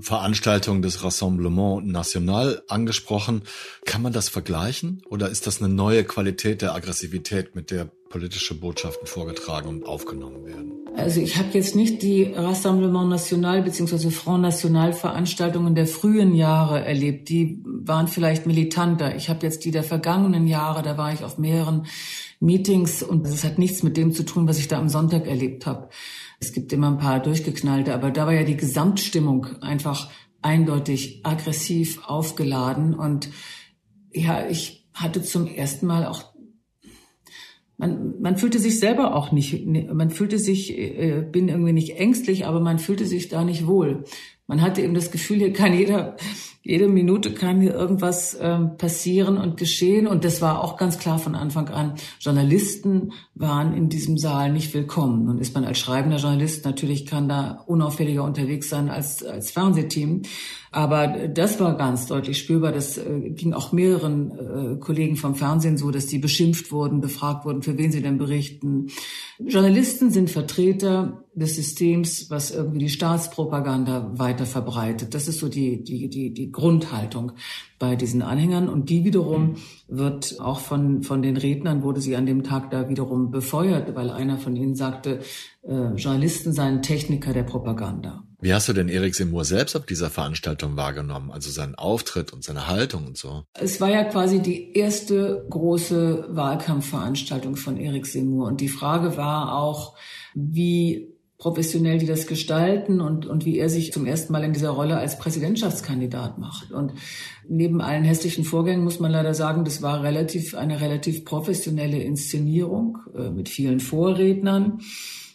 Veranstaltung 0.00 0.82
des 0.82 1.04
Rassemblement 1.04 1.86
National 1.86 2.62
angesprochen. 2.66 3.42
Kann 3.84 4.02
man 4.02 4.12
das 4.12 4.28
vergleichen 4.28 5.02
oder 5.08 5.28
ist 5.28 5.46
das 5.46 5.62
eine 5.62 5.72
neue 5.72 6.04
Qualität 6.04 6.62
der 6.62 6.74
Aggressivität, 6.74 7.54
mit 7.54 7.70
der 7.70 7.90
politische 8.16 8.58
Botschaften 8.58 9.06
vorgetragen 9.06 9.68
und 9.68 9.84
aufgenommen 9.84 10.46
werden? 10.46 10.72
Also 10.96 11.20
ich 11.20 11.36
habe 11.36 11.50
jetzt 11.52 11.76
nicht 11.76 12.00
die 12.00 12.22
Rassemblement 12.22 13.10
National 13.10 13.60
bzw. 13.60 14.08
Front 14.08 14.40
National 14.40 14.94
Veranstaltungen 14.94 15.74
der 15.74 15.86
frühen 15.86 16.34
Jahre 16.34 16.82
erlebt. 16.82 17.28
Die 17.28 17.62
waren 17.66 18.08
vielleicht 18.08 18.46
militanter. 18.46 19.14
Ich 19.16 19.28
habe 19.28 19.44
jetzt 19.44 19.66
die 19.66 19.70
der 19.70 19.82
vergangenen 19.82 20.46
Jahre, 20.46 20.82
da 20.82 20.96
war 20.96 21.12
ich 21.12 21.24
auf 21.24 21.36
mehreren 21.36 21.88
Meetings 22.40 23.02
und 23.02 23.26
das 23.26 23.44
hat 23.44 23.58
nichts 23.58 23.82
mit 23.82 23.98
dem 23.98 24.12
zu 24.12 24.22
tun, 24.22 24.48
was 24.48 24.58
ich 24.58 24.68
da 24.68 24.78
am 24.78 24.88
Sonntag 24.88 25.26
erlebt 25.26 25.66
habe. 25.66 25.90
Es 26.40 26.54
gibt 26.54 26.72
immer 26.72 26.88
ein 26.88 26.96
paar 26.96 27.20
durchgeknallte, 27.20 27.92
aber 27.92 28.10
da 28.10 28.24
war 28.24 28.32
ja 28.32 28.44
die 28.44 28.56
Gesamtstimmung 28.56 29.60
einfach 29.60 30.08
eindeutig 30.40 31.20
aggressiv 31.22 32.00
aufgeladen 32.06 32.94
und 32.94 33.28
ja, 34.10 34.46
ich 34.48 34.88
hatte 34.94 35.22
zum 35.22 35.46
ersten 35.46 35.86
Mal 35.86 36.06
auch 36.06 36.35
man, 37.78 38.20
man 38.20 38.36
fühlte 38.36 38.58
sich 38.58 38.80
selber 38.80 39.14
auch 39.14 39.32
nicht, 39.32 39.66
man 39.66 40.10
fühlte 40.10 40.38
sich, 40.38 40.76
äh, 40.76 41.22
bin 41.30 41.48
irgendwie 41.48 41.72
nicht 41.72 41.96
ängstlich, 41.96 42.46
aber 42.46 42.60
man 42.60 42.78
fühlte 42.78 43.04
sich 43.04 43.28
da 43.28 43.44
nicht 43.44 43.66
wohl. 43.66 44.04
Man 44.46 44.62
hatte 44.62 44.80
eben 44.82 44.94
das 44.94 45.10
Gefühl, 45.10 45.38
hier 45.38 45.52
kann 45.52 45.74
jeder 45.74 46.16
jede 46.68 46.88
Minute 46.88 47.32
kann 47.32 47.60
hier 47.60 47.74
irgendwas 47.74 48.36
ähm, 48.40 48.76
passieren 48.76 49.38
und 49.38 49.56
geschehen. 49.56 50.08
Und 50.08 50.24
das 50.24 50.42
war 50.42 50.64
auch 50.64 50.76
ganz 50.76 50.98
klar 50.98 51.20
von 51.20 51.36
Anfang 51.36 51.68
an. 51.68 51.94
Journalisten 52.18 53.12
waren 53.36 53.72
in 53.72 53.88
diesem 53.88 54.18
Saal 54.18 54.52
nicht 54.52 54.74
willkommen. 54.74 55.26
Nun 55.26 55.38
ist 55.38 55.54
man 55.54 55.64
als 55.64 55.78
schreibender 55.78 56.16
Journalist 56.16 56.64
natürlich 56.64 57.06
kann 57.06 57.28
da 57.28 57.62
unauffälliger 57.66 58.24
unterwegs 58.24 58.68
sein 58.68 58.88
als, 58.88 59.24
als 59.24 59.52
Fernsehteam. 59.52 60.22
Aber 60.72 61.06
das 61.06 61.60
war 61.60 61.76
ganz 61.76 62.06
deutlich 62.06 62.36
spürbar. 62.36 62.72
Das 62.72 62.98
äh, 62.98 63.30
ging 63.30 63.54
auch 63.54 63.72
mehreren 63.72 64.30
äh, 64.32 64.76
Kollegen 64.78 65.16
vom 65.16 65.36
Fernsehen 65.36 65.78
so, 65.78 65.90
dass 65.90 66.06
die 66.06 66.18
beschimpft 66.18 66.72
wurden, 66.72 67.00
befragt 67.00 67.44
wurden, 67.46 67.62
für 67.62 67.78
wen 67.78 67.92
sie 67.92 68.02
denn 68.02 68.18
berichten. 68.18 68.88
Journalisten 69.38 70.10
sind 70.10 70.30
Vertreter 70.30 71.24
des 71.34 71.56
Systems, 71.56 72.30
was 72.30 72.50
irgendwie 72.50 72.78
die 72.78 72.88
Staatspropaganda 72.88 74.18
weiter 74.18 74.46
verbreitet. 74.46 75.14
Das 75.14 75.28
ist 75.28 75.38
so 75.38 75.48
die, 75.48 75.84
die, 75.84 76.08
die, 76.08 76.34
die 76.34 76.50
Grundhaltung 76.56 77.32
bei 77.78 77.94
diesen 77.96 78.22
Anhängern. 78.22 78.68
Und 78.68 78.88
die 78.88 79.04
wiederum 79.04 79.56
wird 79.86 80.40
auch 80.40 80.58
von, 80.58 81.02
von 81.02 81.22
den 81.22 81.36
Rednern, 81.36 81.82
wurde 81.82 82.00
sie 82.00 82.16
an 82.16 82.26
dem 82.26 82.42
Tag 82.42 82.70
da 82.70 82.88
wiederum 82.88 83.30
befeuert, 83.30 83.94
weil 83.94 84.10
einer 84.10 84.38
von 84.38 84.56
ihnen 84.56 84.74
sagte, 84.74 85.20
äh, 85.62 85.94
Journalisten 85.94 86.52
seien 86.52 86.82
Techniker 86.82 87.32
der 87.32 87.42
Propaganda. 87.44 88.24
Wie 88.40 88.52
hast 88.52 88.68
du 88.68 88.72
denn 88.72 88.88
Erik 88.88 89.14
Seymour 89.14 89.44
selbst 89.44 89.76
auf 89.76 89.86
dieser 89.86 90.10
Veranstaltung 90.10 90.76
wahrgenommen? 90.76 91.30
Also 91.30 91.50
seinen 91.50 91.74
Auftritt 91.74 92.32
und 92.32 92.44
seine 92.44 92.66
Haltung 92.66 93.06
und 93.06 93.16
so? 93.16 93.44
Es 93.54 93.80
war 93.80 93.90
ja 93.90 94.04
quasi 94.04 94.40
die 94.40 94.72
erste 94.72 95.46
große 95.50 96.28
Wahlkampfveranstaltung 96.30 97.56
von 97.56 97.76
Erik 97.76 98.06
Seymour. 98.06 98.46
Und 98.48 98.60
die 98.60 98.68
Frage 98.68 99.16
war 99.16 99.58
auch, 99.58 99.96
wie 100.34 101.15
professionell 101.38 101.98
die 101.98 102.06
das 102.06 102.26
gestalten 102.26 103.00
und, 103.00 103.26
und 103.26 103.44
wie 103.44 103.58
er 103.58 103.68
sich 103.68 103.92
zum 103.92 104.06
ersten 104.06 104.32
Mal 104.32 104.44
in 104.44 104.54
dieser 104.54 104.70
Rolle 104.70 104.96
als 104.96 105.18
Präsidentschaftskandidat 105.18 106.38
macht. 106.38 106.72
Und 106.72 106.92
neben 107.46 107.80
allen 107.80 108.04
hässlichen 108.04 108.44
Vorgängen 108.44 108.84
muss 108.84 109.00
man 109.00 109.12
leider 109.12 109.34
sagen, 109.34 109.64
das 109.64 109.82
war 109.82 110.02
relativ, 110.02 110.54
eine 110.54 110.80
relativ 110.80 111.24
professionelle 111.24 112.02
Inszenierung 112.02 112.98
äh, 113.14 113.30
mit 113.30 113.48
vielen 113.48 113.80
Vorrednern. 113.80 114.80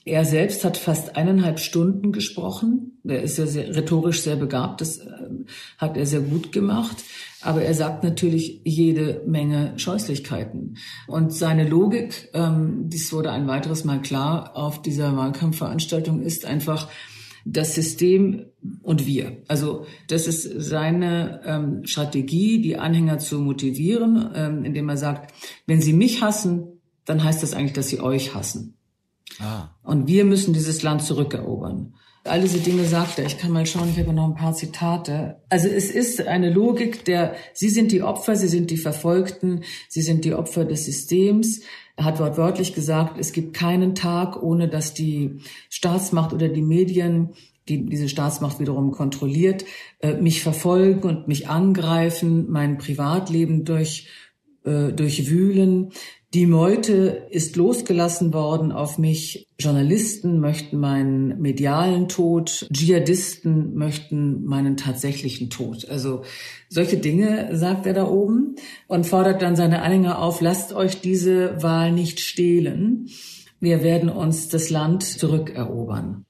Er 0.03 0.25
selbst 0.25 0.65
hat 0.65 0.77
fast 0.77 1.15
eineinhalb 1.15 1.59
Stunden 1.59 2.11
gesprochen. 2.11 2.99
Er 3.03 3.21
ist 3.21 3.37
ja 3.37 3.45
sehr, 3.45 3.75
rhetorisch 3.75 4.21
sehr 4.21 4.35
begabt. 4.35 4.81
Das 4.81 4.97
äh, 4.97 5.05
hat 5.77 5.97
er 5.97 6.07
sehr 6.07 6.21
gut 6.21 6.51
gemacht. 6.51 6.97
Aber 7.41 7.63
er 7.63 7.73
sagt 7.73 8.03
natürlich 8.03 8.61
jede 8.63 9.23
Menge 9.25 9.73
Scheußlichkeiten. 9.77 10.77
Und 11.07 11.33
seine 11.33 11.67
Logik, 11.67 12.29
ähm, 12.33 12.89
dies 12.89 13.11
wurde 13.11 13.31
ein 13.31 13.47
weiteres 13.47 13.83
Mal 13.83 14.01
klar 14.01 14.55
auf 14.55 14.81
dieser 14.81 15.15
Wahlkampfveranstaltung, 15.15 16.21
ist 16.21 16.45
einfach, 16.45 16.87
das 17.45 17.75
System 17.75 18.45
und 18.83 19.05
wir. 19.05 19.37
Also 19.47 19.85
das 20.07 20.27
ist 20.27 20.43
seine 20.43 21.41
ähm, 21.45 21.85
Strategie, 21.85 22.61
die 22.61 22.77
Anhänger 22.77 23.17
zu 23.19 23.39
motivieren, 23.39 24.31
ähm, 24.35 24.63
indem 24.63 24.89
er 24.89 24.97
sagt, 24.97 25.33
wenn 25.65 25.81
sie 25.81 25.93
mich 25.93 26.21
hassen, 26.21 26.81
dann 27.05 27.23
heißt 27.23 27.41
das 27.41 27.53
eigentlich, 27.53 27.73
dass 27.73 27.89
sie 27.89 27.99
euch 27.99 28.35
hassen. 28.35 28.75
Ah. 29.39 29.69
Und 29.83 30.07
wir 30.07 30.25
müssen 30.25 30.53
dieses 30.53 30.83
Land 30.83 31.01
zurückerobern. 31.03 31.95
All 32.23 32.41
diese 32.41 32.59
Dinge 32.59 32.85
sagt 32.85 33.17
er. 33.17 33.25
Ich 33.25 33.39
kann 33.39 33.51
mal 33.51 33.65
schauen, 33.65 33.89
ich 33.89 33.99
habe 33.99 34.13
noch 34.13 34.27
ein 34.27 34.35
paar 34.35 34.53
Zitate. 34.53 35.37
Also 35.49 35.67
es 35.67 35.89
ist 35.89 36.27
eine 36.27 36.51
Logik 36.51 37.03
der, 37.05 37.35
Sie 37.53 37.69
sind 37.69 37.91
die 37.91 38.03
Opfer, 38.03 38.35
Sie 38.35 38.47
sind 38.47 38.69
die 38.69 38.77
Verfolgten, 38.77 39.63
Sie 39.89 40.03
sind 40.03 40.23
die 40.23 40.35
Opfer 40.35 40.65
des 40.65 40.85
Systems. 40.85 41.61
Er 41.95 42.05
hat 42.05 42.19
wortwörtlich 42.19 42.73
gesagt, 42.73 43.17
es 43.19 43.33
gibt 43.33 43.55
keinen 43.55 43.95
Tag, 43.95 44.41
ohne 44.41 44.67
dass 44.67 44.93
die 44.93 45.39
Staatsmacht 45.69 46.31
oder 46.31 46.47
die 46.47 46.61
Medien, 46.61 47.29
die 47.67 47.85
diese 47.85 48.07
Staatsmacht 48.07 48.59
wiederum 48.59 48.91
kontrolliert, 48.91 49.65
äh, 49.99 50.13
mich 50.13 50.43
verfolgen 50.43 51.07
und 51.07 51.27
mich 51.27 51.47
angreifen, 51.47 52.51
mein 52.51 52.77
Privatleben 52.77 53.65
durch 53.65 54.07
äh, 54.63 54.91
durchwühlen. 54.91 55.91
Die 56.33 56.45
Meute 56.45 57.27
ist 57.29 57.57
losgelassen 57.57 58.33
worden 58.33 58.71
auf 58.71 58.97
mich. 58.97 59.49
Journalisten 59.59 60.39
möchten 60.39 60.79
meinen 60.79 61.41
medialen 61.41 62.07
Tod, 62.07 62.67
Dschihadisten 62.71 63.75
möchten 63.75 64.45
meinen 64.45 64.77
tatsächlichen 64.77 65.49
Tod. 65.49 65.89
Also 65.89 66.23
solche 66.69 66.95
Dinge 66.95 67.49
sagt 67.57 67.85
er 67.85 67.93
da 67.93 68.05
oben 68.05 68.55
und 68.87 69.05
fordert 69.05 69.41
dann 69.41 69.57
seine 69.57 69.81
Anhänger 69.81 70.19
auf, 70.19 70.39
lasst 70.39 70.71
euch 70.71 71.01
diese 71.01 71.61
Wahl 71.61 71.91
nicht 71.91 72.21
stehlen. 72.21 73.09
Wir 73.59 73.83
werden 73.83 74.07
uns 74.07 74.47
das 74.47 74.69
Land 74.69 75.03
zurückerobern. 75.03 76.25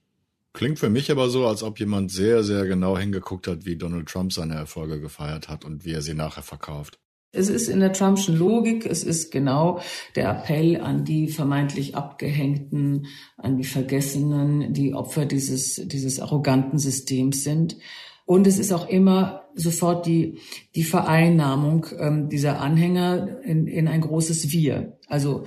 Klingt 0.52 0.80
für 0.80 0.90
mich 0.90 1.12
aber 1.12 1.30
so, 1.30 1.46
als 1.46 1.62
ob 1.62 1.78
jemand 1.78 2.10
sehr, 2.10 2.42
sehr 2.42 2.66
genau 2.66 2.98
hingeguckt 2.98 3.46
hat, 3.46 3.64
wie 3.66 3.76
Donald 3.76 4.08
Trump 4.08 4.32
seine 4.32 4.54
Erfolge 4.54 5.00
gefeiert 5.00 5.48
hat 5.48 5.64
und 5.64 5.84
wie 5.84 5.92
er 5.92 6.02
sie 6.02 6.14
nachher 6.14 6.42
verkauft. 6.42 6.98
Es 7.34 7.48
ist 7.48 7.68
in 7.68 7.80
der 7.80 7.94
Trumpschen 7.94 8.36
Logik, 8.36 8.84
es 8.84 9.02
ist 9.02 9.30
genau 9.30 9.80
der 10.16 10.28
Appell 10.28 10.78
an 10.78 11.04
die 11.04 11.28
vermeintlich 11.28 11.96
Abgehängten, 11.96 13.06
an 13.38 13.56
die 13.56 13.64
Vergessenen, 13.64 14.74
die 14.74 14.92
Opfer 14.92 15.24
dieses, 15.24 15.76
dieses 15.86 16.20
arroganten 16.20 16.78
Systems 16.78 17.42
sind. 17.42 17.78
Und 18.26 18.46
es 18.46 18.58
ist 18.58 18.70
auch 18.70 18.86
immer 18.86 19.44
sofort 19.54 20.06
die, 20.06 20.38
die 20.74 20.84
Vereinnahmung 20.84 21.86
ähm, 21.98 22.28
dieser 22.28 22.60
Anhänger 22.60 23.42
in, 23.42 23.66
in 23.66 23.88
ein 23.88 24.02
großes 24.02 24.52
Wir. 24.52 24.98
Also 25.08 25.44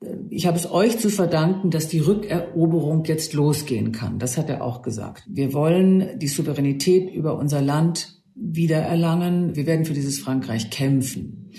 äh, 0.00 0.14
ich 0.30 0.46
habe 0.46 0.56
es 0.56 0.70
euch 0.70 0.98
zu 0.98 1.10
verdanken, 1.10 1.70
dass 1.70 1.88
die 1.88 1.98
Rückeroberung 1.98 3.04
jetzt 3.04 3.34
losgehen 3.34 3.90
kann. 3.90 4.20
Das 4.20 4.38
hat 4.38 4.48
er 4.50 4.62
auch 4.62 4.82
gesagt. 4.82 5.24
Wir 5.28 5.52
wollen 5.52 6.16
die 6.18 6.28
Souveränität 6.28 7.12
über 7.12 7.36
unser 7.36 7.60
Land 7.60 8.23
wiedererlangen. 8.34 9.56
Wir 9.56 9.66
werden 9.66 9.84
für 9.84 9.94
dieses 9.94 10.18
Frankreich 10.18 10.70
kämpfen. 10.70 11.50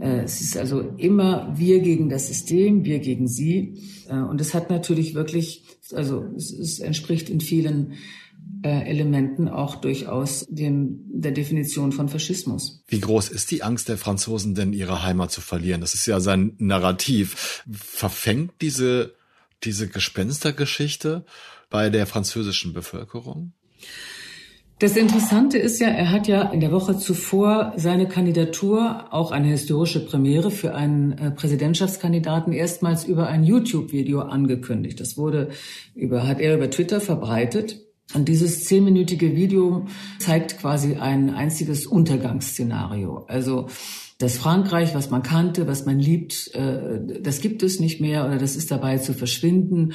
Äh, 0.00 0.20
es 0.20 0.40
ist 0.40 0.56
also 0.56 0.80
immer 0.80 1.52
wir 1.56 1.80
gegen 1.80 2.08
das 2.08 2.28
System, 2.28 2.84
wir 2.84 2.98
gegen 2.98 3.28
sie. 3.28 3.82
Äh, 4.08 4.16
und 4.16 4.40
es 4.40 4.54
hat 4.54 4.70
natürlich 4.70 5.14
wirklich, 5.14 5.62
also 5.92 6.24
es, 6.36 6.78
entspricht 6.80 7.30
in 7.30 7.40
vielen 7.40 7.94
äh, 8.62 8.88
Elementen 8.88 9.48
auch 9.48 9.76
durchaus 9.76 10.46
dem, 10.48 11.00
der 11.08 11.32
Definition 11.32 11.92
von 11.92 12.08
Faschismus. 12.08 12.84
Wie 12.88 13.00
groß 13.00 13.28
ist 13.28 13.50
die 13.50 13.62
Angst 13.62 13.88
der 13.88 13.98
Franzosen 13.98 14.54
denn, 14.54 14.72
ihre 14.72 15.02
Heimat 15.02 15.32
zu 15.32 15.40
verlieren? 15.40 15.80
Das 15.80 15.94
ist 15.94 16.06
ja 16.06 16.20
sein 16.20 16.54
Narrativ. 16.58 17.62
Verfängt 17.70 18.52
diese, 18.60 19.14
diese 19.64 19.88
Gespenstergeschichte 19.88 21.24
bei 21.70 21.90
der 21.90 22.06
französischen 22.06 22.72
Bevölkerung? 22.72 23.52
Das 24.78 24.94
Interessante 24.94 25.56
ist 25.56 25.80
ja, 25.80 25.88
er 25.88 26.10
hat 26.10 26.28
ja 26.28 26.42
in 26.50 26.60
der 26.60 26.70
Woche 26.70 26.98
zuvor 26.98 27.72
seine 27.76 28.08
Kandidatur, 28.08 29.06
auch 29.10 29.30
eine 29.30 29.46
historische 29.46 30.04
Premiere 30.04 30.50
für 30.50 30.74
einen 30.74 31.12
äh, 31.12 31.30
Präsidentschaftskandidaten, 31.30 32.52
erstmals 32.52 33.06
über 33.06 33.28
ein 33.28 33.42
YouTube-Video 33.42 34.20
angekündigt. 34.20 35.00
Das 35.00 35.16
wurde 35.16 35.48
über, 35.94 36.28
hat 36.28 36.40
er 36.40 36.54
über 36.54 36.68
Twitter 36.68 37.00
verbreitet. 37.00 37.80
Und 38.12 38.28
dieses 38.28 38.66
zehnminütige 38.66 39.34
Video 39.34 39.86
zeigt 40.18 40.58
quasi 40.58 40.96
ein 40.96 41.30
einziges 41.30 41.86
Untergangsszenario. 41.86 43.24
Also 43.28 43.68
das 44.18 44.36
Frankreich, 44.36 44.94
was 44.94 45.08
man 45.08 45.22
kannte, 45.22 45.66
was 45.66 45.86
man 45.86 45.98
liebt, 45.98 46.54
äh, 46.54 47.00
das 47.22 47.40
gibt 47.40 47.62
es 47.62 47.80
nicht 47.80 48.02
mehr 48.02 48.26
oder 48.26 48.36
das 48.36 48.56
ist 48.56 48.70
dabei 48.70 48.98
zu 48.98 49.14
verschwinden 49.14 49.94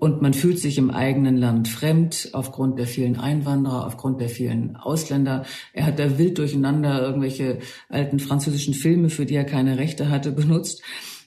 und 0.00 0.22
man 0.22 0.32
fühlt 0.32 0.58
sich 0.58 0.78
im 0.78 0.90
eigenen 0.90 1.36
Land 1.36 1.68
fremd 1.68 2.30
aufgrund 2.32 2.78
der 2.78 2.86
vielen 2.86 3.20
Einwanderer, 3.20 3.86
aufgrund 3.86 4.18
der 4.20 4.30
vielen 4.30 4.76
Ausländer. 4.76 5.44
Er 5.74 5.84
hat 5.84 5.98
da 5.98 6.18
wild 6.18 6.38
durcheinander 6.38 7.02
irgendwelche 7.02 7.58
alten 7.90 8.18
französischen 8.18 8.72
Filme, 8.72 9.10
für 9.10 9.26
die 9.26 9.34
er 9.34 9.44
keine 9.44 9.76
Rechte 9.76 10.08
hatte, 10.08 10.32
benutzt. 10.40 10.82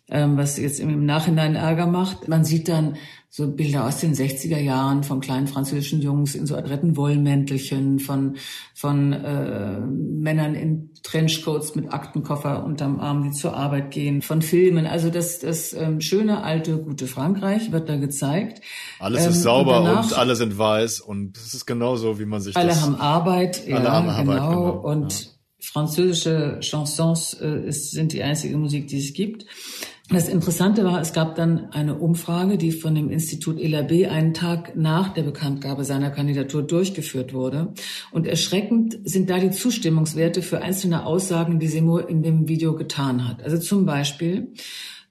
Ähm, 0.10 0.38
was 0.38 0.58
jetzt 0.58 0.80
im 0.80 1.06
Nachhinein 1.06 1.56
Ärger 1.56 1.88
macht. 1.88 2.28
Man 2.28 2.44
sieht 2.44 2.68
dann 2.68 2.98
so 3.36 3.48
Bilder 3.48 3.88
aus 3.88 4.00
den 4.00 4.14
60er 4.14 4.60
Jahren 4.60 5.04
von 5.04 5.20
kleinen 5.20 5.48
französischen 5.48 6.04
Jungs 6.04 6.36
in 6.36 6.46
so 6.46 6.56
adretten 6.56 6.96
Wollmäntelchen, 6.96 7.98
von, 7.98 8.36
von 8.76 9.12
äh, 9.12 9.80
Männern 9.80 10.54
in 10.54 10.92
Trenchcoats 11.02 11.74
mit 11.74 11.92
Aktenkoffer 11.92 12.64
unterm 12.64 13.00
Arm, 13.00 13.24
die 13.24 13.32
zur 13.32 13.56
Arbeit 13.58 13.90
gehen, 13.90 14.22
von 14.22 14.44
Filmen. 14.44 14.86
Also 14.86 15.10
das, 15.10 15.40
das 15.40 15.74
ähm, 15.74 16.00
schöne, 16.00 16.44
alte, 16.44 16.78
gute 16.78 17.08
Frankreich 17.08 17.72
wird 17.72 17.90
da 17.90 17.96
gezeigt. 17.96 18.62
Alles 19.00 19.26
ist 19.26 19.38
ähm, 19.38 19.42
sauber 19.42 19.80
und, 19.80 19.86
danach, 19.86 20.12
und, 20.12 20.18
alle 20.20 20.36
sind 20.36 20.56
weiß 20.56 21.00
und 21.00 21.36
es 21.36 21.56
ist 21.56 21.66
genauso, 21.66 22.20
wie 22.20 22.26
man 22.26 22.40
sich 22.40 22.56
alle 22.56 22.68
das... 22.68 22.84
Alle 22.84 22.94
haben 22.94 23.02
Arbeit, 23.02 23.64
alle 23.66 23.84
ja, 23.84 23.92
haben 23.94 24.10
Arbeit, 24.10 24.26
genau. 24.26 24.50
genau. 24.50 24.80
Und 24.80 25.24
ja. 25.24 25.32
französische 25.60 26.60
Chansons 26.62 27.34
äh, 27.42 27.68
ist, 27.68 27.94
sind 27.94 28.14
die 28.14 28.22
einzige 28.22 28.56
Musik, 28.58 28.90
die 28.90 29.00
es 29.00 29.12
gibt. 29.14 29.48
Das 30.14 30.30
Interessante 30.30 30.86
war, 30.86 31.02
es 31.02 31.12
gab 31.12 31.34
dann 31.34 31.72
eine 31.72 31.98
Umfrage, 31.98 32.60
die 32.60 32.72
von 32.72 32.94
dem 32.94 33.10
Institut 33.10 33.60
ELAB 33.60 34.12
einen 34.12 34.36
Tag 34.36 34.76
nach 34.76 35.12
der 35.12 35.24
Bekanntgabe 35.24 35.86
seiner 35.86 36.12
Kandidatur 36.12 36.62
durchgeführt 36.62 37.34
wurde. 37.34 37.74
Und 38.12 38.28
erschreckend 38.28 39.00
sind 39.06 39.32
da 39.32 39.40
die 39.40 39.50
Zustimmungswerte 39.50 40.44
für 40.44 40.62
einzelne 40.62 41.08
Aussagen, 41.08 41.58
die 41.58 41.68
Seymour 41.68 42.10
in 42.10 42.22
dem 42.22 42.48
Video 42.48 42.76
getan 42.76 43.28
hat. 43.28 43.42
Also 43.42 43.58
zum 43.58 43.88
Beispiel 43.88 44.54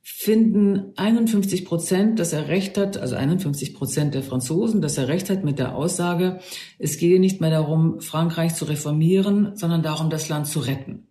finden 0.02 0.92
51 0.94 1.64
Prozent, 1.64 2.20
dass 2.20 2.32
er 2.32 2.46
recht 2.46 2.78
hat, 2.78 2.96
also 2.96 3.16
51 3.16 3.74
Prozent 3.74 4.14
der 4.14 4.22
Franzosen, 4.22 4.82
dass 4.82 4.98
er 4.98 5.08
recht 5.08 5.30
hat 5.30 5.42
mit 5.42 5.58
der 5.58 5.74
Aussage, 5.74 6.38
es 6.78 6.96
gehe 6.96 7.18
nicht 7.18 7.40
mehr 7.40 7.50
darum, 7.50 8.00
Frankreich 8.00 8.54
zu 8.54 8.66
reformieren, 8.66 9.56
sondern 9.56 9.82
darum, 9.82 10.10
das 10.10 10.28
Land 10.28 10.46
zu 10.46 10.60
retten. 10.60 11.08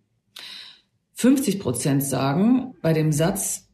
50 1.12 1.60
Prozent 1.60 2.02
sagen 2.02 2.72
bei 2.80 2.94
dem 2.94 3.12
Satz, 3.12 3.68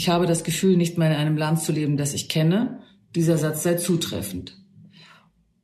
ich 0.00 0.08
habe 0.08 0.24
das 0.24 0.44
Gefühl, 0.44 0.78
nicht 0.78 0.96
mehr 0.96 1.10
in 1.10 1.16
einem 1.18 1.36
Land 1.36 1.60
zu 1.60 1.72
leben, 1.72 1.98
das 1.98 2.14
ich 2.14 2.30
kenne. 2.30 2.78
Dieser 3.14 3.36
Satz 3.36 3.62
sei 3.62 3.74
zutreffend. 3.74 4.56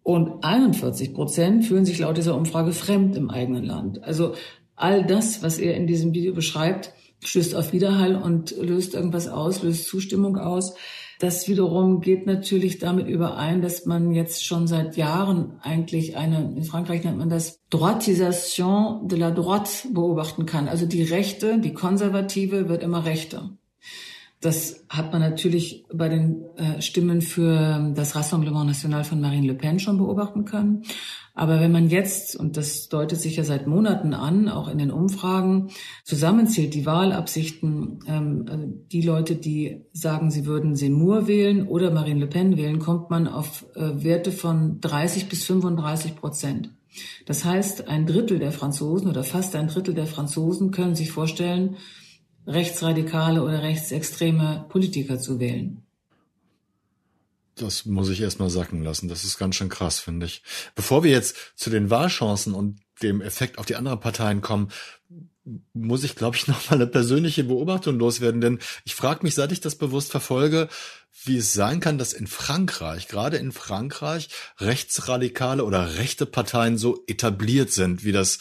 Und 0.02 0.44
41 0.44 1.14
Prozent 1.14 1.64
fühlen 1.64 1.86
sich 1.86 2.00
laut 2.00 2.18
dieser 2.18 2.36
Umfrage 2.36 2.72
fremd 2.72 3.16
im 3.16 3.30
eigenen 3.30 3.64
Land. 3.64 4.04
Also 4.04 4.34
all 4.74 5.06
das, 5.06 5.42
was 5.42 5.58
er 5.58 5.74
in 5.74 5.86
diesem 5.86 6.12
Video 6.12 6.34
beschreibt, 6.34 6.92
stößt 7.24 7.54
auf 7.54 7.72
Widerhall 7.72 8.14
und 8.14 8.54
löst 8.60 8.92
irgendwas 8.92 9.26
aus, 9.26 9.62
löst 9.62 9.86
Zustimmung 9.86 10.36
aus. 10.36 10.74
Das 11.18 11.48
wiederum 11.48 12.02
geht 12.02 12.26
natürlich 12.26 12.78
damit 12.78 13.08
überein, 13.08 13.62
dass 13.62 13.86
man 13.86 14.12
jetzt 14.12 14.44
schon 14.44 14.66
seit 14.66 14.98
Jahren 14.98 15.58
eigentlich 15.62 16.18
eine, 16.18 16.52
in 16.54 16.64
Frankreich 16.64 17.04
nennt 17.04 17.16
man 17.16 17.30
das 17.30 17.58
Droitisation 17.70 19.08
de 19.08 19.18
la 19.18 19.30
droite 19.30 19.88
beobachten 19.94 20.44
kann. 20.44 20.68
Also 20.68 20.84
die 20.84 21.04
Rechte, 21.04 21.58
die 21.58 21.72
Konservative 21.72 22.68
wird 22.68 22.82
immer 22.82 23.06
rechter. 23.06 23.56
Das 24.40 24.84
hat 24.90 25.12
man 25.12 25.22
natürlich 25.22 25.84
bei 25.92 26.08
den 26.08 26.44
äh, 26.56 26.82
Stimmen 26.82 27.22
für 27.22 27.92
das 27.94 28.14
Rassemblement 28.14 28.66
National 28.66 29.04
von 29.04 29.20
Marine 29.20 29.46
Le 29.46 29.54
Pen 29.54 29.78
schon 29.78 29.96
beobachten 29.96 30.44
können. 30.44 30.82
Aber 31.34 31.60
wenn 31.60 31.72
man 31.72 31.88
jetzt, 31.88 32.34
und 32.34 32.56
das 32.56 32.88
deutet 32.88 33.20
sich 33.20 33.36
ja 33.36 33.44
seit 33.44 33.66
Monaten 33.66 34.14
an, 34.14 34.48
auch 34.48 34.68
in 34.68 34.78
den 34.78 34.90
Umfragen, 34.90 35.68
zusammenzählt 36.04 36.74
die 36.74 36.86
Wahlabsichten, 36.86 38.00
ähm, 38.06 38.46
also 38.48 38.66
die 38.90 39.02
Leute, 39.02 39.36
die 39.36 39.84
sagen, 39.92 40.30
sie 40.30 40.46
würden 40.46 40.76
Seymour 40.76 41.26
wählen 41.26 41.66
oder 41.66 41.90
Marine 41.90 42.20
Le 42.20 42.26
Pen 42.26 42.56
wählen, 42.56 42.78
kommt 42.78 43.10
man 43.10 43.28
auf 43.28 43.66
äh, 43.74 44.02
Werte 44.02 44.32
von 44.32 44.80
30 44.80 45.28
bis 45.28 45.44
35 45.44 46.16
Prozent. 46.16 46.70
Das 47.26 47.44
heißt, 47.44 47.88
ein 47.88 48.06
Drittel 48.06 48.38
der 48.38 48.52
Franzosen 48.52 49.08
oder 49.08 49.24
fast 49.24 49.56
ein 49.56 49.68
Drittel 49.68 49.94
der 49.94 50.06
Franzosen 50.06 50.70
können 50.70 50.94
sich 50.94 51.10
vorstellen, 51.10 51.76
rechtsradikale 52.46 53.42
oder 53.42 53.62
rechtsextreme 53.62 54.66
Politiker 54.68 55.18
zu 55.18 55.40
wählen. 55.40 55.82
Das 57.56 57.86
muss 57.86 58.10
ich 58.10 58.20
erstmal 58.20 58.50
sacken 58.50 58.84
lassen. 58.84 59.08
Das 59.08 59.24
ist 59.24 59.38
ganz 59.38 59.56
schön 59.56 59.70
krass, 59.70 59.98
finde 59.98 60.26
ich. 60.26 60.42
Bevor 60.74 61.02
wir 61.04 61.10
jetzt 61.10 61.36
zu 61.56 61.70
den 61.70 61.88
Wahlchancen 61.88 62.52
und 62.52 62.80
dem 63.02 63.22
Effekt 63.22 63.58
auf 63.58 63.66
die 63.66 63.76
anderen 63.76 64.00
Parteien 64.00 64.42
kommen, 64.42 64.68
muss 65.72 66.04
ich, 66.04 66.16
glaube 66.16 66.36
ich, 66.36 66.46
noch 66.48 66.70
mal 66.70 66.76
eine 66.76 66.86
persönliche 66.86 67.44
Beobachtung 67.44 67.98
loswerden, 67.98 68.40
denn 68.40 68.58
ich 68.84 68.94
frage 68.94 69.20
mich, 69.22 69.34
seit 69.34 69.52
ich 69.52 69.60
das 69.60 69.76
bewusst 69.76 70.10
verfolge, 70.10 70.68
wie 71.24 71.38
es 71.38 71.54
sein 71.54 71.80
kann, 71.80 71.98
dass 71.98 72.12
in 72.12 72.26
Frankreich, 72.26 73.08
gerade 73.08 73.38
in 73.38 73.52
Frankreich, 73.52 74.28
rechtsradikale 74.58 75.64
oder 75.64 75.96
rechte 75.96 76.26
Parteien 76.26 76.76
so 76.76 77.04
etabliert 77.06 77.72
sind, 77.72 78.04
wie 78.04 78.12
das 78.12 78.38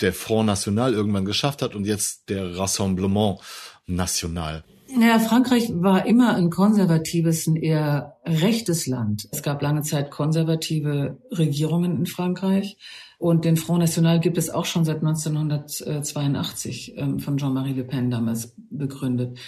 der 0.00 0.12
Front 0.12 0.46
National 0.46 0.92
irgendwann 0.92 1.24
geschafft 1.24 1.62
hat 1.62 1.74
und 1.74 1.86
jetzt 1.86 2.28
der 2.28 2.56
Rassemblement 2.56 3.38
National. 3.86 4.64
Naja, 4.96 5.20
Frankreich 5.20 5.70
war 5.72 6.04
immer 6.04 6.34
ein 6.34 6.50
konservatives, 6.50 7.46
ein 7.46 7.56
eher 7.56 8.16
rechtes 8.24 8.86
Land. 8.86 9.28
Es 9.30 9.42
gab 9.42 9.62
lange 9.62 9.82
Zeit 9.82 10.10
konservative 10.10 11.18
Regierungen 11.30 11.96
in 11.96 12.06
Frankreich. 12.06 12.76
Und 13.18 13.44
den 13.44 13.56
Front 13.56 13.80
National 13.80 14.18
gibt 14.18 14.36
es 14.36 14.50
auch 14.50 14.64
schon 14.64 14.84
seit 14.84 14.98
1982 14.98 16.94
ähm, 16.96 17.20
von 17.20 17.36
Jean-Marie 17.36 17.74
Le 17.74 17.84
Pen 17.84 18.10
damals 18.10 18.56
begründet. 18.70 19.38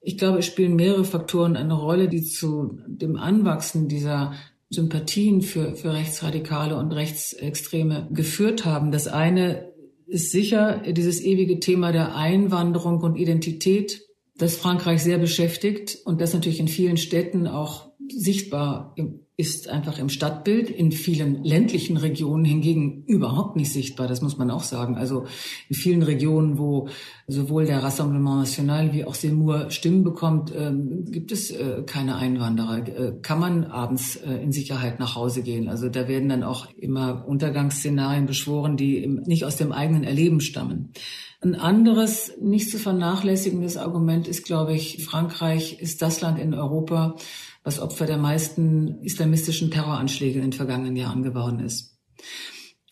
Ich 0.00 0.18
glaube, 0.18 0.38
es 0.38 0.46
spielen 0.46 0.74
mehrere 0.74 1.04
Faktoren 1.04 1.56
eine 1.56 1.74
Rolle, 1.74 2.08
die 2.08 2.22
zu 2.22 2.80
dem 2.86 3.16
Anwachsen 3.16 3.88
dieser 3.88 4.32
Sympathien 4.70 5.42
für, 5.42 5.74
für 5.76 5.92
Rechtsradikale 5.92 6.76
und 6.76 6.92
Rechtsextreme 6.92 8.08
geführt 8.10 8.64
haben. 8.64 8.90
Das 8.90 9.06
eine 9.06 9.67
ist 10.08 10.32
sicher 10.32 10.82
dieses 10.86 11.20
ewige 11.22 11.60
Thema 11.60 11.92
der 11.92 12.16
Einwanderung 12.16 13.00
und 13.02 13.16
Identität, 13.16 14.02
das 14.36 14.56
Frankreich 14.56 15.02
sehr 15.02 15.18
beschäftigt 15.18 15.98
und 16.04 16.20
das 16.20 16.32
natürlich 16.32 16.60
in 16.60 16.68
vielen 16.68 16.96
Städten 16.96 17.46
auch 17.46 17.90
sichtbar 18.08 18.94
ist 19.38 19.68
einfach 19.68 20.00
im 20.00 20.08
Stadtbild, 20.08 20.68
in 20.68 20.90
vielen 20.90 21.44
ländlichen 21.44 21.96
Regionen 21.96 22.44
hingegen 22.44 23.04
überhaupt 23.06 23.54
nicht 23.54 23.72
sichtbar, 23.72 24.08
das 24.08 24.20
muss 24.20 24.36
man 24.36 24.50
auch 24.50 24.64
sagen. 24.64 24.96
Also 24.96 25.26
in 25.68 25.76
vielen 25.76 26.02
Regionen, 26.02 26.58
wo 26.58 26.88
sowohl 27.28 27.64
der 27.64 27.80
Rassemblement 27.80 28.40
National 28.40 28.92
wie 28.92 29.04
auch 29.04 29.14
Seymour 29.14 29.70
Stimmen 29.70 30.02
bekommt, 30.02 30.52
ähm, 30.56 31.04
gibt 31.04 31.30
es 31.30 31.52
äh, 31.52 31.84
keine 31.86 32.16
Einwanderer. 32.16 32.88
Äh, 32.88 33.12
kann 33.22 33.38
man 33.38 33.64
abends 33.66 34.16
äh, 34.16 34.42
in 34.42 34.50
Sicherheit 34.50 34.98
nach 34.98 35.14
Hause 35.14 35.42
gehen. 35.42 35.68
Also 35.68 35.88
da 35.88 36.08
werden 36.08 36.28
dann 36.28 36.42
auch 36.42 36.66
immer 36.74 37.24
Untergangsszenarien 37.28 38.26
beschworen, 38.26 38.76
die 38.76 39.06
nicht 39.06 39.44
aus 39.44 39.54
dem 39.54 39.70
eigenen 39.70 40.02
Erleben 40.02 40.40
stammen. 40.40 40.92
Ein 41.40 41.54
anderes, 41.54 42.32
nicht 42.40 42.70
zu 42.70 42.78
vernachlässigendes 42.78 43.76
Argument 43.76 44.26
ist, 44.26 44.44
glaube 44.44 44.74
ich, 44.74 45.04
Frankreich 45.04 45.80
ist 45.80 46.02
das 46.02 46.20
Land 46.20 46.40
in 46.40 46.52
Europa, 46.52 47.16
was 47.62 47.78
Opfer 47.78 48.06
der 48.06 48.18
meisten 48.18 49.02
islamistischen 49.02 49.70
Terroranschläge 49.70 50.36
in 50.36 50.46
den 50.46 50.52
vergangenen 50.52 50.96
Jahren 50.96 51.22
geworden 51.22 51.60
ist. 51.60 51.96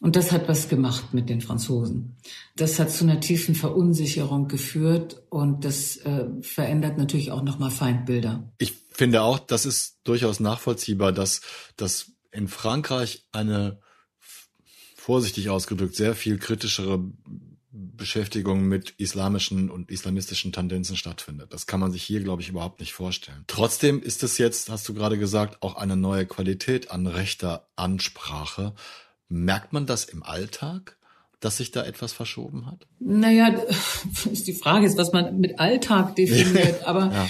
Und 0.00 0.14
das 0.14 0.30
hat 0.30 0.46
was 0.46 0.68
gemacht 0.68 1.14
mit 1.14 1.28
den 1.28 1.40
Franzosen. 1.40 2.16
Das 2.54 2.78
hat 2.78 2.92
zu 2.92 3.04
einer 3.04 3.18
tiefen 3.18 3.54
Verunsicherung 3.54 4.46
geführt 4.46 5.22
und 5.30 5.64
das 5.64 5.96
äh, 5.96 6.26
verändert 6.42 6.98
natürlich 6.98 7.32
auch 7.32 7.42
nochmal 7.42 7.70
Feindbilder. 7.70 8.52
Ich 8.58 8.74
finde 8.90 9.22
auch, 9.22 9.38
das 9.38 9.64
ist 9.64 10.00
durchaus 10.04 10.38
nachvollziehbar, 10.38 11.12
dass, 11.12 11.40
dass 11.76 12.12
in 12.30 12.46
Frankreich 12.46 13.26
eine 13.32 13.80
vorsichtig 14.94 15.48
ausgedrückt 15.48 15.96
sehr 15.96 16.14
viel 16.14 16.38
kritischere 16.38 17.00
Beschäftigung 17.76 18.64
mit 18.64 18.94
islamischen 18.98 19.70
und 19.70 19.90
islamistischen 19.90 20.52
Tendenzen 20.52 20.96
stattfindet. 20.96 21.52
Das 21.52 21.66
kann 21.66 21.80
man 21.80 21.92
sich 21.92 22.02
hier, 22.02 22.20
glaube 22.22 22.42
ich, 22.42 22.48
überhaupt 22.48 22.80
nicht 22.80 22.92
vorstellen. 22.92 23.44
Trotzdem 23.46 24.02
ist 24.02 24.22
es 24.22 24.38
jetzt, 24.38 24.70
hast 24.70 24.88
du 24.88 24.94
gerade 24.94 25.18
gesagt, 25.18 25.62
auch 25.62 25.76
eine 25.76 25.96
neue 25.96 26.26
Qualität 26.26 26.90
an 26.90 27.06
rechter 27.06 27.68
Ansprache. 27.76 28.74
Merkt 29.28 29.72
man 29.72 29.86
das 29.86 30.04
im 30.04 30.22
Alltag? 30.22 30.96
dass 31.40 31.58
sich 31.58 31.70
da 31.70 31.84
etwas 31.84 32.12
verschoben 32.12 32.66
hat? 32.66 32.86
Naja, 32.98 33.48
ist 34.32 34.46
die 34.46 34.54
Frage 34.54 34.86
ist, 34.86 34.96
was 34.96 35.12
man 35.12 35.38
mit 35.38 35.60
Alltag 35.60 36.16
definiert. 36.16 36.82
Aber 36.86 37.12
ja. 37.12 37.28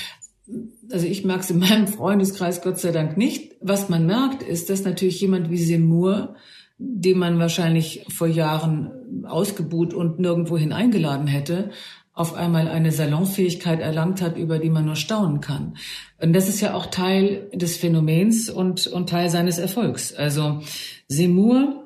also 0.91 1.07
ich 1.07 1.25
merke 1.25 1.43
es 1.43 1.51
in 1.51 1.59
meinem 1.59 1.89
Freundeskreis 1.89 2.63
Gott 2.63 2.79
sei 2.79 2.93
Dank 2.93 3.17
nicht. 3.17 3.57
Was 3.61 3.89
man 3.89 4.07
merkt, 4.07 4.43
ist, 4.43 4.71
dass 4.71 4.85
natürlich 4.85 5.21
jemand 5.21 5.51
wie 5.51 5.59
Seymour 5.59 6.37
den 6.79 7.19
man 7.19 7.39
wahrscheinlich 7.39 8.05
vor 8.09 8.27
Jahren 8.27 9.25
ausgebuht 9.25 9.95
und 9.95 10.19
nirgendwohin 10.19 10.73
eingeladen 10.73 11.27
hätte, 11.27 11.71
auf 12.13 12.35
einmal 12.35 12.69
eine 12.69 12.93
Salonfähigkeit 12.93 13.81
erlangt 13.81 14.23
hat, 14.23 14.39
über 14.39 14.59
die 14.59 14.71
man 14.71 14.87
nur 14.87 14.97
staunen 14.97 15.41
kann. 15.41 15.77
Und 16.19 16.33
das 16.33 16.49
ist 16.49 16.61
ja 16.61 16.75
auch 16.75 16.87
Teil 16.87 17.51
des 17.55 17.77
Phänomens 17.77 18.49
und, 18.49 18.87
und 18.87 19.11
Teil 19.11 19.29
seines 19.29 19.59
Erfolgs. 19.59 20.15
Also 20.15 20.63
Seymour, 21.09 21.85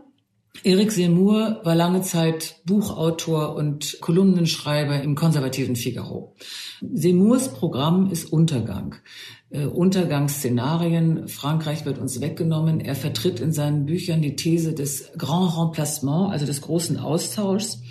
Eric 0.63 0.93
Seymour 0.93 1.61
war 1.65 1.75
lange 1.75 2.03
Zeit 2.03 2.61
Buchautor 2.65 3.57
und 3.57 3.99
Kolumnenschreiber 4.01 5.03
im 5.03 5.17
konservativen 5.17 5.75
Figaro. 5.75 6.37
Seymours 6.81 7.53
Programm 7.55 8.11
ist 8.11 8.33
Untergang 8.33 8.97
äh, 9.51 9.65
Untergangsszenarien. 9.65 11.29
Frankreich 11.29 11.85
wird 11.85 11.99
uns 11.99 12.21
weggenommen. 12.21 12.81
Er 12.81 12.95
vertritt 12.95 13.41
in 13.41 13.53
seinen 13.53 13.87
Büchern 13.87 14.23
die 14.23 14.37
These 14.37 14.75
des 14.75 15.11
Grand 15.19 15.57
Remplacement, 15.57 16.33
also 16.33 16.47
des 16.47 16.61
großen 16.61 16.99
Austauschs. 16.99 17.83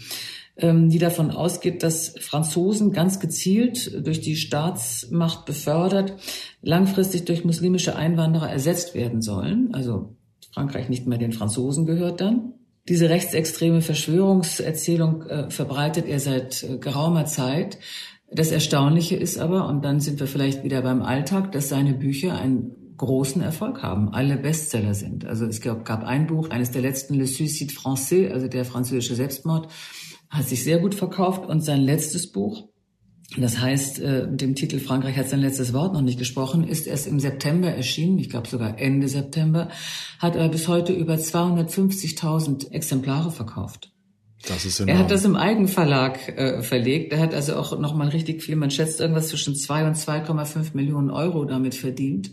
ähm, 0.62 0.90
die 0.90 1.00
davon 1.00 1.32
ausgeht, 1.32 1.84
dass 1.84 2.16
Franzosen 2.20 2.92
ganz 2.92 3.20
gezielt 3.20 4.06
durch 4.06 4.22
die 4.22 4.36
Staatsmacht 4.36 5.46
befördert, 5.46 6.16
langfristig 6.62 7.26
durch 7.26 7.46
muslimische 7.46 7.96
Einwanderer 7.96 8.50
ersetzt 8.50 8.94
werden 8.94 9.22
sollen. 9.22 9.74
Also 9.74 10.16
Frankreich 10.54 10.90
nicht 10.90 11.08
mehr 11.08 11.18
den 11.18 11.32
Franzosen 11.32 11.86
gehört 11.86 12.22
dann. 12.22 12.54
Diese 12.88 13.10
rechtsextreme 13.10 13.82
Verschwörungserzählung 13.82 15.22
äh, 15.24 15.50
verbreitet 15.50 16.08
er 16.08 16.20
seit 16.20 16.64
äh, 16.64 16.78
geraumer 16.78 17.26
Zeit. 17.26 17.78
Das 18.32 18.52
Erstaunliche 18.52 19.16
ist 19.16 19.40
aber, 19.40 19.68
und 19.68 19.84
dann 19.84 20.00
sind 20.00 20.20
wir 20.20 20.28
vielleicht 20.28 20.64
wieder 20.64 20.82
beim 20.82 21.02
Alltag, 21.02 21.52
dass 21.52 21.70
seine 21.70 21.94
Bücher 21.94 22.38
einen 22.38 22.96
großen 22.98 23.42
Erfolg 23.42 23.82
haben, 23.82 24.10
alle 24.10 24.38
Bestseller 24.38 24.94
sind. 24.94 25.26
Also 25.26 25.46
es 25.46 25.62
gab, 25.62 25.86
gab 25.86 26.04
ein 26.04 26.28
Buch, 26.28 26.50
eines 26.50 26.72
der 26.72 26.82
letzten, 26.82 27.16
Le 27.16 27.26
Suicide 27.26 27.74
Français, 27.74 28.30
also 28.30 28.48
der 28.48 28.66
französische 28.66 29.16
Selbstmord, 29.16 29.72
hat 30.30 30.48
sich 30.48 30.64
sehr 30.64 30.80
gut 30.80 30.94
verkauft 30.94 31.46
und 31.46 31.62
sein 31.62 31.82
letztes 31.82 32.32
Buch, 32.32 32.70
das 33.38 33.60
heißt, 33.60 34.00
äh, 34.00 34.28
mit 34.28 34.42
dem 34.42 34.56
Titel 34.56 34.80
Frankreich 34.80 35.16
hat 35.16 35.30
sein 35.30 35.42
letztes 35.42 35.74
Wort 35.74 35.94
noch 35.94 36.02
nicht 36.02 36.18
gesprochen, 36.18 36.68
ist 36.68 36.88
erst 36.88 37.08
im 37.08 37.20
September 37.20 37.70
erschienen, 37.70 38.18
ich 38.18 38.30
glaube 38.30 38.48
sogar 38.48 38.80
Ende 38.80 39.08
September, 39.08 39.70
hat 40.18 40.36
er 40.36 40.50
bis 40.50 40.68
heute 40.68 40.94
über 40.94 41.16
250.000 41.16 42.72
Exemplare 42.72 43.32
verkauft. 43.32 43.92
Das 44.48 44.66
ist 44.66 44.80
enorm. 44.80 44.96
Er 44.96 45.04
hat 45.04 45.12
das 45.12 45.26
im 45.26 45.36
Eigenverlag 45.36 46.30
äh, 46.30 46.62
verlegt. 46.62 47.12
Er 47.12 47.20
hat 47.20 47.34
also 47.34 47.56
auch 47.56 47.78
noch 47.78 47.94
mal 47.94 48.08
richtig 48.08 48.42
viel, 48.42 48.56
man 48.56 48.72
schätzt 48.72 49.00
irgendwas 49.02 49.28
zwischen 49.28 49.56
2 49.56 49.88
und 49.88 49.96
2,5 49.98 50.72
Millionen 50.74 51.10
Euro 51.10 51.46
damit 51.46 51.76
verdient. 51.76 52.32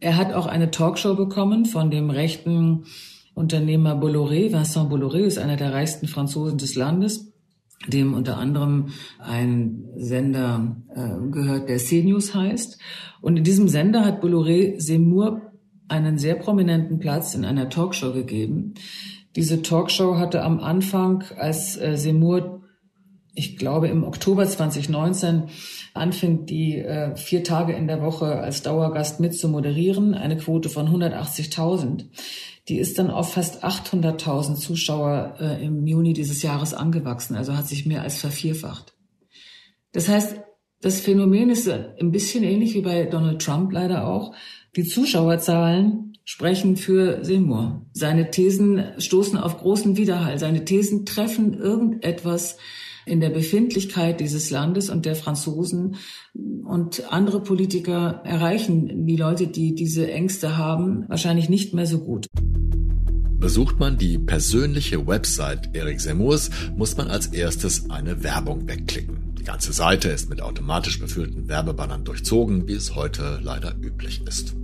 Er 0.00 0.16
hat 0.16 0.32
auch 0.32 0.46
eine 0.46 0.70
Talkshow 0.70 1.14
bekommen 1.14 1.66
von 1.66 1.90
dem 1.90 2.10
rechten 2.10 2.84
Unternehmer 3.34 3.94
Bolloré. 3.94 4.52
Vincent 4.52 4.90
Bolloré 4.90 5.20
ist 5.20 5.38
einer 5.38 5.56
der 5.56 5.72
reichsten 5.72 6.08
Franzosen 6.08 6.58
des 6.58 6.74
Landes, 6.74 7.32
dem 7.86 8.14
unter 8.14 8.36
anderem 8.36 8.88
ein 9.18 9.84
Sender 9.96 10.76
äh, 10.94 11.30
gehört, 11.30 11.68
der 11.68 11.78
CNews 11.78 12.34
heißt. 12.34 12.78
Und 13.20 13.36
in 13.36 13.44
diesem 13.44 13.68
Sender 13.68 14.04
hat 14.04 14.22
Bolloré 14.22 14.80
Seymour 14.80 15.42
einen 15.88 16.18
sehr 16.18 16.36
prominenten 16.36 16.98
Platz 16.98 17.34
in 17.34 17.44
einer 17.44 17.68
Talkshow 17.68 18.12
gegeben. 18.12 18.74
Diese 19.36 19.62
Talkshow 19.62 20.16
hatte 20.16 20.42
am 20.42 20.60
Anfang, 20.60 21.24
als 21.36 21.76
äh, 21.76 21.96
Seymour, 21.96 22.62
ich 23.34 23.56
glaube 23.56 23.88
im 23.88 24.02
Oktober 24.02 24.46
2019, 24.46 25.44
anfing, 25.94 26.46
die 26.46 26.78
äh, 26.78 27.14
vier 27.16 27.44
Tage 27.44 27.72
in 27.72 27.86
der 27.86 28.02
Woche 28.02 28.40
als 28.40 28.62
Dauergast 28.62 29.20
mit 29.20 29.36
zu 29.36 29.48
moderieren, 29.48 30.14
eine 30.14 30.36
Quote 30.36 30.68
von 30.68 30.88
180.000. 30.88 32.06
Die 32.68 32.78
ist 32.78 32.98
dann 32.98 33.10
auf 33.10 33.32
fast 33.32 33.64
800.000 33.64 34.56
Zuschauer 34.56 35.36
äh, 35.40 35.64
im 35.64 35.86
Juni 35.86 36.12
dieses 36.12 36.42
Jahres 36.42 36.74
angewachsen, 36.74 37.36
also 37.36 37.56
hat 37.56 37.68
sich 37.68 37.86
mehr 37.86 38.02
als 38.02 38.18
vervierfacht. 38.18 38.94
Das 39.92 40.08
heißt, 40.08 40.40
das 40.80 41.00
Phänomen 41.00 41.50
ist 41.50 41.68
ein 41.68 42.10
bisschen 42.10 42.42
ähnlich 42.42 42.74
wie 42.74 42.80
bei 42.80 43.04
Donald 43.04 43.42
Trump 43.42 43.72
leider 43.72 44.06
auch. 44.06 44.34
Die 44.76 44.84
Zuschauerzahlen 44.84 46.09
sprechen 46.24 46.76
für 46.76 47.24
Seymour. 47.24 47.86
Seine 47.92 48.30
Thesen 48.30 48.84
stoßen 48.98 49.38
auf 49.38 49.58
großen 49.58 49.96
Widerhall. 49.96 50.38
Seine 50.38 50.64
Thesen 50.64 51.06
treffen 51.06 51.54
irgendetwas 51.54 52.56
in 53.06 53.20
der 53.20 53.30
Befindlichkeit 53.30 54.20
dieses 54.20 54.50
Landes 54.50 54.90
und 54.90 55.06
der 55.06 55.16
Franzosen 55.16 55.96
und 56.64 57.12
andere 57.12 57.42
Politiker 57.42 58.22
erreichen 58.24 59.06
die 59.06 59.16
Leute, 59.16 59.46
die 59.48 59.74
diese 59.74 60.10
Ängste 60.10 60.56
haben, 60.56 61.04
wahrscheinlich 61.08 61.48
nicht 61.48 61.74
mehr 61.74 61.86
so 61.86 61.98
gut. 61.98 62.26
Besucht 63.38 63.80
man 63.80 63.96
die 63.96 64.18
persönliche 64.18 65.06
Website 65.06 65.70
Eric 65.72 66.00
Seymours, 66.00 66.50
muss 66.76 66.96
man 66.96 67.08
als 67.08 67.28
erstes 67.28 67.88
eine 67.90 68.22
Werbung 68.22 68.68
wegklicken. 68.68 69.29
Die 69.40 69.44
ganze 69.44 69.72
Seite 69.72 70.10
ist 70.10 70.28
mit 70.28 70.42
automatisch 70.42 71.00
befüllten 71.00 71.48
Werbebannern 71.48 72.04
durchzogen, 72.04 72.68
wie 72.68 72.74
es 72.74 72.94
heute 72.94 73.40
leider 73.42 73.74
üblich 73.80 74.20
ist. 74.26 74.54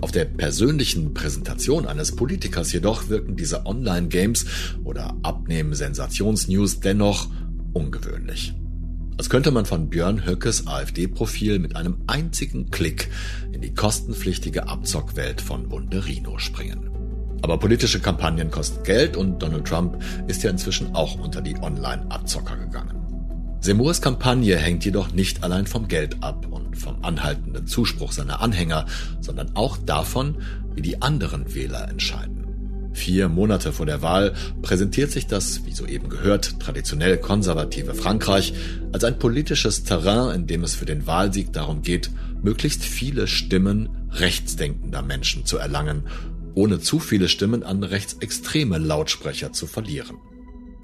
Auf 0.00 0.10
der 0.10 0.24
persönlichen 0.24 1.12
Präsentation 1.12 1.86
eines 1.86 2.16
Politikers 2.16 2.72
jedoch 2.72 3.10
wirken 3.10 3.36
diese 3.36 3.66
Online-Games 3.66 4.46
oder 4.84 5.14
Abnehmen-Sensationsnews 5.22 6.80
dennoch 6.80 7.28
ungewöhnlich. 7.74 8.54
Als 9.18 9.28
könnte 9.28 9.50
man 9.50 9.66
von 9.66 9.90
Björn 9.90 10.24
Höckes 10.24 10.66
AfD-Profil 10.66 11.58
mit 11.58 11.76
einem 11.76 11.98
einzigen 12.06 12.70
Klick 12.70 13.10
in 13.52 13.60
die 13.60 13.74
kostenpflichtige 13.74 14.66
Abzockwelt 14.66 15.42
von 15.42 15.70
Wunderino 15.70 16.38
springen. 16.38 16.88
Aber 17.42 17.58
politische 17.58 18.00
Kampagnen 18.00 18.50
kosten 18.50 18.82
Geld 18.82 19.14
und 19.14 19.42
Donald 19.42 19.66
Trump 19.66 20.02
ist 20.26 20.42
ja 20.42 20.48
inzwischen 20.48 20.94
auch 20.94 21.18
unter 21.20 21.42
die 21.42 21.56
Online-Abzocker 21.60 22.56
gegangen. 22.56 23.01
Seymours 23.64 24.02
Kampagne 24.02 24.56
hängt 24.56 24.84
jedoch 24.84 25.12
nicht 25.12 25.44
allein 25.44 25.68
vom 25.68 25.86
Geld 25.86 26.20
ab 26.20 26.48
und 26.50 26.76
vom 26.76 27.04
anhaltenden 27.04 27.64
Zuspruch 27.68 28.10
seiner 28.10 28.40
Anhänger, 28.40 28.86
sondern 29.20 29.54
auch 29.54 29.76
davon, 29.76 30.42
wie 30.74 30.82
die 30.82 31.00
anderen 31.00 31.54
Wähler 31.54 31.88
entscheiden. 31.88 32.90
Vier 32.92 33.28
Monate 33.28 33.72
vor 33.72 33.86
der 33.86 34.02
Wahl 34.02 34.34
präsentiert 34.62 35.12
sich 35.12 35.28
das, 35.28 35.64
wie 35.64 35.72
soeben 35.72 36.08
gehört, 36.08 36.58
traditionell 36.58 37.18
konservative 37.18 37.94
Frankreich 37.94 38.52
als 38.92 39.04
ein 39.04 39.20
politisches 39.20 39.84
Terrain, 39.84 40.34
in 40.34 40.48
dem 40.48 40.64
es 40.64 40.74
für 40.74 40.84
den 40.84 41.06
Wahlsieg 41.06 41.52
darum 41.52 41.82
geht, 41.82 42.10
möglichst 42.42 42.82
viele 42.82 43.28
Stimmen 43.28 43.88
rechtsdenkender 44.10 45.02
Menschen 45.02 45.46
zu 45.46 45.58
erlangen, 45.58 46.08
ohne 46.54 46.80
zu 46.80 46.98
viele 46.98 47.28
Stimmen 47.28 47.62
an 47.62 47.84
rechtsextreme 47.84 48.78
Lautsprecher 48.78 49.52
zu 49.52 49.68
verlieren. 49.68 50.16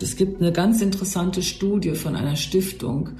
Es 0.00 0.16
gibt 0.16 0.40
eine 0.40 0.52
ganz 0.52 0.80
interessante 0.80 1.42
Studie 1.42 1.94
von 1.94 2.16
einer 2.16 2.36
Stiftung, 2.36 3.10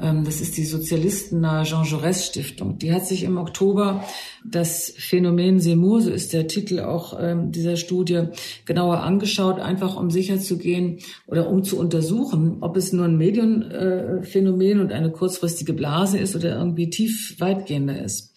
ähm, 0.00 0.24
das 0.24 0.40
ist 0.40 0.56
die 0.56 0.64
Sozialistennahe 0.64 1.64
Jean 1.64 1.84
Jaurès 1.84 2.26
Stiftung. 2.26 2.78
Die 2.78 2.92
hat 2.92 3.06
sich 3.06 3.22
im 3.22 3.38
Oktober 3.38 4.04
das 4.44 4.92
Phänomen 4.96 5.60
Seymour, 5.60 6.02
so 6.02 6.10
ist 6.10 6.32
der 6.32 6.46
Titel 6.46 6.80
auch 6.80 7.18
ähm, 7.20 7.52
dieser 7.52 7.76
Studie, 7.76 8.24
genauer 8.64 9.00
angeschaut, 9.00 9.58
einfach 9.58 9.96
um 9.96 10.10
sicherzugehen 10.10 10.98
oder 11.26 11.48
um 11.48 11.64
zu 11.64 11.78
untersuchen, 11.78 12.58
ob 12.60 12.76
es 12.76 12.92
nur 12.92 13.06
ein 13.06 13.16
Medienphänomen 13.16 14.80
und 14.80 14.92
eine 14.92 15.10
kurzfristige 15.10 15.72
Blase 15.72 16.18
ist 16.18 16.36
oder 16.36 16.58
irgendwie 16.58 16.90
tief 16.90 17.36
weitgehender 17.38 18.02
ist. 18.02 18.34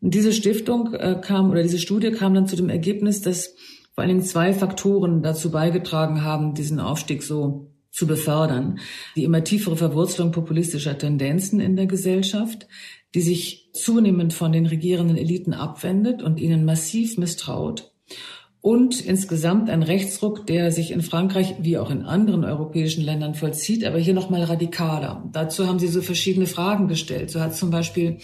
Und 0.00 0.14
diese 0.14 0.32
Stiftung 0.32 0.92
äh, 0.94 1.18
kam 1.20 1.50
oder 1.50 1.62
diese 1.62 1.78
Studie 1.78 2.12
kam 2.12 2.34
dann 2.34 2.46
zu 2.46 2.56
dem 2.56 2.68
Ergebnis, 2.68 3.20
dass 3.20 3.54
vor 3.94 4.02
allen 4.02 4.08
Dingen 4.08 4.24
zwei 4.24 4.52
Faktoren 4.52 5.22
dazu 5.22 5.50
beigetragen 5.50 6.22
haben, 6.22 6.54
diesen 6.54 6.80
Aufstieg 6.80 7.22
so 7.22 7.70
zu 7.92 8.08
befördern. 8.08 8.80
Die 9.14 9.22
immer 9.22 9.44
tiefere 9.44 9.76
Verwurzelung 9.76 10.32
populistischer 10.32 10.98
Tendenzen 10.98 11.60
in 11.60 11.76
der 11.76 11.86
Gesellschaft, 11.86 12.66
die 13.14 13.20
sich 13.20 13.70
zunehmend 13.72 14.34
von 14.34 14.50
den 14.50 14.66
regierenden 14.66 15.16
Eliten 15.16 15.54
abwendet 15.54 16.22
und 16.22 16.40
ihnen 16.40 16.64
massiv 16.64 17.16
misstraut. 17.18 17.92
Und 18.60 19.00
insgesamt 19.04 19.70
ein 19.70 19.82
Rechtsruck, 19.82 20.46
der 20.46 20.72
sich 20.72 20.90
in 20.90 21.02
Frankreich 21.02 21.54
wie 21.60 21.78
auch 21.78 21.90
in 21.90 22.02
anderen 22.02 22.44
europäischen 22.44 23.04
Ländern 23.04 23.34
vollzieht, 23.34 23.84
aber 23.84 23.98
hier 23.98 24.14
nochmal 24.14 24.42
radikaler. 24.42 25.28
Dazu 25.32 25.68
haben 25.68 25.78
sie 25.78 25.86
so 25.86 26.02
verschiedene 26.02 26.46
Fragen 26.46 26.88
gestellt. 26.88 27.30
So 27.30 27.40
hat 27.40 27.54
zum 27.54 27.70
Beispiel 27.70 28.18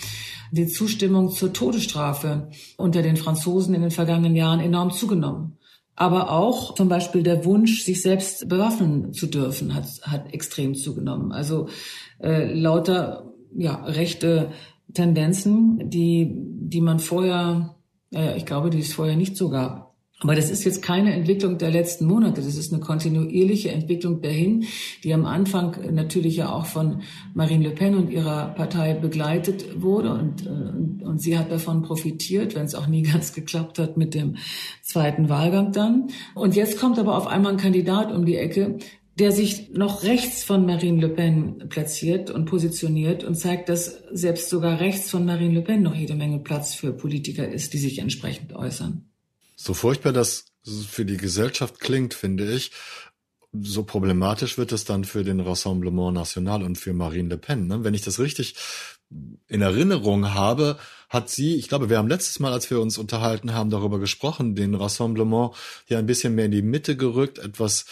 die 0.51 0.67
Zustimmung 0.67 1.31
zur 1.31 1.53
Todesstrafe 1.53 2.49
unter 2.77 3.03
den 3.03 3.17
Franzosen 3.17 3.75
in 3.75 3.83
den 3.83 3.91
vergangenen 3.91 4.35
Jahren 4.35 4.61
enorm 4.61 4.91
zugenommen 4.91 5.59
aber 6.01 6.31
auch 6.31 6.73
zum 6.75 6.89
Beispiel 6.89 7.23
der 7.23 7.45
Wunsch, 7.45 7.85
sich 7.85 8.01
selbst 8.01 8.49
bewaffnen 8.49 9.13
zu 9.13 9.27
dürfen, 9.27 9.75
hat, 9.75 9.85
hat 10.01 10.33
extrem 10.33 10.75
zugenommen. 10.75 11.31
Also 11.31 11.69
äh, 12.21 12.51
lauter 12.55 13.31
ja, 13.55 13.85
rechte 13.85 14.51
Tendenzen, 14.95 15.91
die, 15.91 16.33
die 16.33 16.81
man 16.81 17.01
vorher, 17.01 17.77
äh, 18.15 18.35
ich 18.39 18.47
glaube, 18.47 18.71
die 18.71 18.79
es 18.79 18.95
vorher 18.95 19.15
nicht 19.15 19.37
so 19.37 19.51
gab. 19.51 19.90
Aber 20.23 20.35
das 20.35 20.51
ist 20.51 20.65
jetzt 20.65 20.83
keine 20.83 21.15
Entwicklung 21.15 21.57
der 21.57 21.71
letzten 21.71 22.05
Monate. 22.05 22.43
Das 22.43 22.57
ist 22.57 22.73
eine 22.73 22.83
kontinuierliche 22.83 23.71
Entwicklung 23.71 24.21
dahin, 24.21 24.67
die 25.03 25.15
am 25.15 25.25
Anfang 25.25 25.77
natürlich 25.95 26.37
ja 26.37 26.53
auch 26.53 26.67
von 26.67 27.01
Marine 27.33 27.69
Le 27.69 27.71
Pen 27.71 27.95
und 27.95 28.11
ihrer 28.11 28.49
Partei 28.49 28.93
begleitet 28.93 29.81
wurde. 29.81 30.13
Und, 30.13 30.47
äh, 30.47 31.05
und 31.05 31.23
sie 31.23 31.39
hat 31.39 31.51
davon 31.51 31.83
profitiert, 31.83 32.55
wenn 32.55 32.67
es 32.67 32.75
auch 32.75 32.87
nie 32.87 33.03
ganz 33.11 33.33
geklappt 33.33 33.79
hat 33.79 33.97
mit 33.97 34.15
dem 34.15 34.37
zweiten 34.83 35.31
Wahlgang 35.31 35.73
dann. 35.73 36.09
Und 36.35 36.55
jetzt 36.55 36.79
kommt 36.79 36.99
aber 36.99 37.17
auf 37.17 37.27
einmal 37.27 37.53
ein 37.53 37.59
Kandidat 37.59 38.13
um 38.13 38.27
die 38.27 38.37
Ecke, 38.37 38.77
der 39.19 39.33
sich 39.33 39.71
noch 39.71 40.03
rechts 40.03 40.45
von 40.45 40.67
Marine 40.67 41.01
Le 41.01 41.09
Pen 41.09 41.69
platziert 41.71 42.31
und 42.31 42.45
positioniert 42.45 43.25
und 43.25 43.37
zeigt, 43.37 43.71
dass 43.71 44.03
selbst 44.13 44.51
sogar 44.51 44.81
rechts 44.81 45.11
von 45.11 45.25
Marine 45.25 45.55
Le 45.55 45.63
Pen 45.63 45.83
noch 45.83 45.95
jede 45.95 46.15
Menge 46.15 46.41
Platz 46.41 46.75
für 46.75 46.93
Politiker 46.93 47.49
ist, 47.49 47.73
die 47.73 47.79
sich 47.79 47.99
entsprechend 47.99 48.55
äußern. 48.55 49.10
So 49.63 49.75
furchtbar 49.75 50.15
das 50.15 50.47
für 50.89 51.05
die 51.05 51.19
Gesellschaft 51.19 51.81
klingt, 51.81 52.15
finde 52.15 52.51
ich, 52.51 52.71
so 53.53 53.83
problematisch 53.83 54.57
wird 54.57 54.73
es 54.73 54.87
dann 54.87 55.05
für 55.05 55.23
den 55.23 55.39
Rassemblement 55.39 56.15
National 56.15 56.63
und 56.63 56.79
für 56.79 56.95
Marine 56.95 57.29
Le 57.29 57.37
Pen. 57.37 57.67
Ne? 57.67 57.85
Wenn 57.85 57.93
ich 57.93 58.01
das 58.01 58.19
richtig 58.19 58.55
in 59.49 59.61
Erinnerung 59.61 60.33
habe, 60.33 60.79
hat 61.11 61.29
sie, 61.29 61.57
ich 61.57 61.69
glaube, 61.69 61.91
wir 61.91 61.99
haben 61.99 62.09
letztes 62.09 62.41
Mal, 62.41 62.55
als 62.55 62.71
wir 62.71 62.81
uns 62.81 62.97
unterhalten 62.97 63.53
haben, 63.53 63.69
darüber 63.69 63.99
gesprochen, 63.99 64.55
den 64.55 64.75
Rassemblement 64.75 65.55
hier 65.85 65.99
ein 65.99 66.07
bisschen 66.07 66.35
mehr 66.35 66.47
in 66.47 66.53
die 66.53 66.63
Mitte 66.63 66.97
gerückt, 66.97 67.39
etwas 67.39 67.85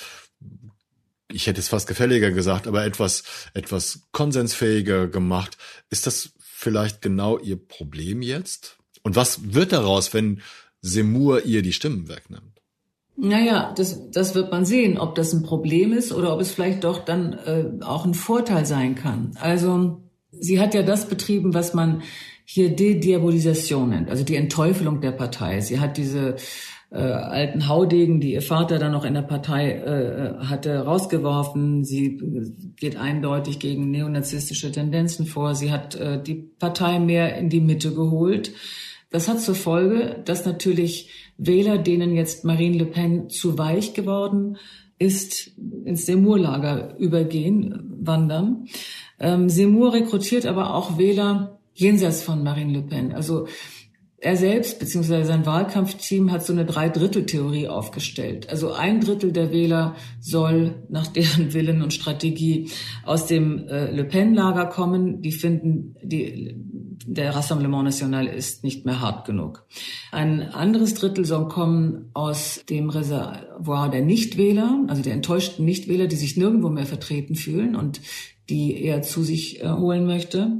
ich 1.31 1.47
hätte 1.47 1.61
es 1.61 1.69
fast 1.69 1.87
gefälliger 1.87 2.31
gesagt, 2.31 2.67
aber 2.67 2.87
etwas, 2.87 3.25
etwas 3.53 4.05
konsensfähiger 4.13 5.09
gemacht. 5.09 5.59
Ist 5.91 6.07
das 6.07 6.31
vielleicht 6.41 7.03
genau 7.03 7.39
Ihr 7.39 7.57
Problem 7.57 8.23
jetzt? 8.23 8.79
Und 9.03 9.17
was 9.17 9.53
wird 9.53 9.73
daraus, 9.73 10.15
wenn 10.15 10.41
Semur 10.81 11.45
ihr 11.45 11.63
die 11.63 11.73
Stimmen 11.73 12.09
wegnimmt? 12.09 12.59
Naja, 13.17 13.75
das, 13.77 14.11
das 14.13 14.37
wird 14.37 14.53
man 14.53 14.65
sehen, 14.65 14.97
ob 14.97 15.17
das 15.17 15.33
ein 15.33 15.43
Problem 15.43 15.93
ist 15.93 16.13
oder 16.13 16.33
ob 16.33 16.41
es 16.41 16.53
vielleicht 16.53 16.85
doch 16.85 17.05
dann 17.05 17.33
äh, 17.33 17.85
auch 17.85 18.05
ein 18.05 18.15
Vorteil 18.15 18.65
sein 18.65 18.95
kann. 18.95 19.33
Also 19.41 20.03
sie 20.31 20.61
hat 20.61 20.73
ja 20.73 20.85
das 20.85 21.09
betrieben, 21.09 21.53
was 21.53 21.75
man 21.75 22.03
hier 22.45 22.71
Dediabolisation 22.71 23.91
nennt, 23.91 24.09
also 24.09 24.25
die 24.25 24.37
Entteufelung 24.37 25.01
der 25.01 25.11
Partei. 25.11 25.61
Sie 25.61 25.81
hat 25.81 25.97
diese 25.97 26.37
äh, 26.91 26.97
alten 26.97 27.69
Haudegen, 27.69 28.21
die 28.21 28.33
ihr 28.33 28.43
Vater 28.43 28.79
dann 28.79 28.93
noch 28.93 29.05
in 29.05 29.15
der 29.15 29.23
Partei 29.23 29.73
äh, 29.73 30.45
hatte, 30.45 30.79
rausgeworfen. 30.79 31.85
Sie 31.85 32.19
geht 32.77 32.97
eindeutig 32.97 33.59
gegen 33.59 33.91
neonazistische 33.91 34.73
Tendenzen 34.73 35.27
vor. 35.27 35.55
Sie 35.55 35.71
hat 35.71 35.97
äh, 35.97 36.23
die 36.23 36.35
Partei 36.35 36.99
mehr 36.99 37.37
in 37.37 37.51
die 37.51 37.61
Mitte 37.61 37.93
geholt. 37.93 38.53
Das 39.11 39.29
hat 39.29 39.41
zur 39.41 39.55
Folge, 39.55 40.21
dass 40.25 40.45
natürlich 40.45 41.11
Wähler, 41.39 41.79
denen 41.79 42.15
jetzt 42.15 42.45
Marine 42.45 42.79
Le 42.79 42.87
Pen 42.87 43.31
zu 43.31 43.57
weich 43.57 43.95
geworden 43.95 44.59
ist, 44.99 45.53
ins 45.85 46.07
Seymour-Lager 46.07 46.97
übergehen, 46.99 47.97
wandern. 48.01 48.67
Ähm, 49.19 49.49
Seymour 49.49 49.95
rekrutiert 49.95 50.45
aber 50.45 50.75
auch 50.75 50.99
Wähler 50.99 51.59
jenseits 51.75 52.23
von 52.23 52.43
Marine 52.43 52.73
Le 52.73 52.83
Pen. 52.83 53.13
Also 53.13 53.47
er 54.21 54.37
selbst 54.37 54.81
bzw. 54.81 55.23
sein 55.23 55.47
Wahlkampfteam 55.47 56.33
hat 56.33 56.45
so 56.45 56.53
eine 56.53 56.65
Dreidrittel-Theorie 56.65 57.69
aufgestellt. 57.69 58.51
Also 58.51 58.73
ein 58.73 59.01
Drittel 59.01 59.31
der 59.31 59.53
Wähler 59.53 59.95
soll 60.21 60.83
nach 60.89 61.07
deren 61.07 61.53
Willen 61.55 61.83
und 61.83 61.95
Strategie 61.95 62.71
aus 63.05 63.27
dem 63.27 63.69
äh, 63.69 63.91
Le 63.93 64.05
Pen-Lager 64.05 64.67
kommen. 64.67 65.23
Die 65.23 65.31
finden, 65.31 65.95
die, 66.03 66.57
der 67.07 67.37
Rassemblement 67.37 67.85
National 67.85 68.27
ist 68.27 68.65
nicht 68.65 68.85
mehr 68.85 69.01
hart 69.01 69.25
genug. 69.25 69.65
Ein 70.11 70.43
anderes 70.43 70.95
Drittel 70.95 71.25
soll 71.25 71.47
kommen 71.47 72.11
aus 72.13 72.65
dem 72.69 72.91
Reservoir 72.91 73.89
der 73.89 74.03
Nichtwähler, 74.03 74.85
also 74.89 75.01
der 75.01 75.15
enttäuschten 75.15 75.65
Nichtwähler, 75.65 76.09
die 76.09 76.17
sich 76.17 76.37
nirgendwo 76.37 76.71
mehr 76.71 76.87
vertreten 76.87 77.37
fühlen 77.37 77.77
und 77.77 78.01
die 78.51 78.83
er 78.83 79.03
zu 79.03 79.23
sich 79.23 79.63
äh, 79.63 79.69
holen 79.69 80.07
möchte. 80.07 80.59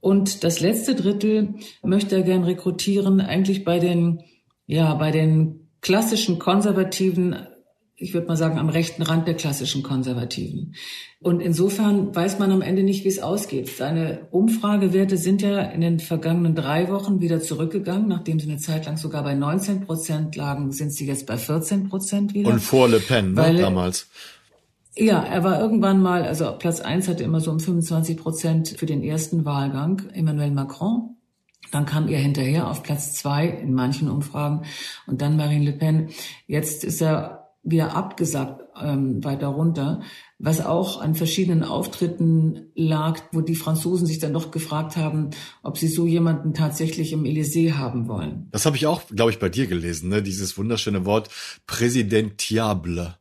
Und 0.00 0.44
das 0.44 0.60
letzte 0.60 0.94
Drittel 0.94 1.54
möchte 1.82 2.16
er 2.16 2.22
gern 2.22 2.44
rekrutieren, 2.44 3.20
eigentlich 3.20 3.64
bei 3.64 3.78
den, 3.78 4.22
ja, 4.66 4.94
bei 4.94 5.10
den 5.10 5.68
klassischen 5.80 6.38
Konservativen, 6.38 7.36
ich 7.96 8.14
würde 8.14 8.28
mal 8.28 8.36
sagen, 8.36 8.58
am 8.58 8.68
rechten 8.68 9.02
Rand 9.02 9.26
der 9.26 9.34
klassischen 9.34 9.82
Konservativen. 9.82 10.76
Und 11.20 11.40
insofern 11.40 12.14
weiß 12.14 12.38
man 12.38 12.52
am 12.52 12.62
Ende 12.62 12.84
nicht, 12.84 13.04
wie 13.04 13.08
es 13.08 13.18
ausgeht. 13.18 13.68
Seine 13.68 14.28
Umfragewerte 14.30 15.16
sind 15.16 15.42
ja 15.42 15.62
in 15.62 15.80
den 15.80 15.98
vergangenen 15.98 16.54
drei 16.54 16.88
Wochen 16.90 17.20
wieder 17.20 17.40
zurückgegangen. 17.40 18.06
Nachdem 18.06 18.38
sie 18.38 18.48
eine 18.48 18.58
Zeit 18.58 18.86
lang 18.86 18.98
sogar 18.98 19.24
bei 19.24 19.34
19 19.34 19.80
Prozent 19.80 20.36
lagen, 20.36 20.70
sind 20.70 20.92
sie 20.92 21.06
jetzt 21.06 21.26
bei 21.26 21.36
14 21.36 21.88
Prozent 21.88 22.34
wieder. 22.34 22.50
Und 22.50 22.60
vor 22.60 22.88
Le 22.88 23.00
Pen, 23.00 23.32
ne, 23.32 23.56
damals. 23.56 24.08
Ja, 25.00 25.22
er 25.22 25.44
war 25.44 25.60
irgendwann 25.60 26.02
mal, 26.02 26.24
also 26.24 26.50
Platz 26.58 26.80
eins 26.80 27.06
hatte 27.06 27.22
immer 27.22 27.40
so 27.40 27.52
um 27.52 27.60
25 27.60 28.16
Prozent 28.16 28.68
für 28.76 28.86
den 28.86 29.04
ersten 29.04 29.44
Wahlgang, 29.44 30.02
Emmanuel 30.12 30.50
Macron. 30.50 31.16
Dann 31.70 31.86
kam 31.86 32.08
er 32.08 32.18
hinterher 32.18 32.68
auf 32.68 32.82
Platz 32.82 33.14
zwei 33.14 33.46
in 33.46 33.74
manchen 33.74 34.10
Umfragen 34.10 34.62
und 35.06 35.22
dann 35.22 35.36
Marine 35.36 35.66
Le 35.66 35.72
Pen. 35.72 36.08
Jetzt 36.48 36.82
ist 36.82 37.00
er 37.00 37.52
wieder 37.62 37.94
abgesagt 37.94 38.64
ähm, 38.80 39.22
weiter 39.22 39.48
runter, 39.48 40.02
was 40.38 40.64
auch 40.64 41.00
an 41.00 41.14
verschiedenen 41.14 41.62
Auftritten 41.62 42.70
lag, 42.74 43.20
wo 43.30 43.40
die 43.40 43.54
Franzosen 43.54 44.06
sich 44.06 44.18
dann 44.18 44.32
doch 44.32 44.50
gefragt 44.50 44.96
haben, 44.96 45.30
ob 45.62 45.78
sie 45.78 45.88
so 45.88 46.06
jemanden 46.06 46.54
tatsächlich 46.54 47.12
im 47.12 47.24
Élysée 47.24 47.74
haben 47.74 48.08
wollen. 48.08 48.48
Das 48.50 48.66
habe 48.66 48.76
ich 48.76 48.86
auch, 48.86 49.02
glaube 49.08 49.30
ich, 49.30 49.38
bei 49.38 49.48
dir 49.48 49.68
gelesen, 49.68 50.08
ne? 50.08 50.22
dieses 50.22 50.58
wunderschöne 50.58 51.04
Wort 51.04 51.28
Präsidentiable. 51.66 53.17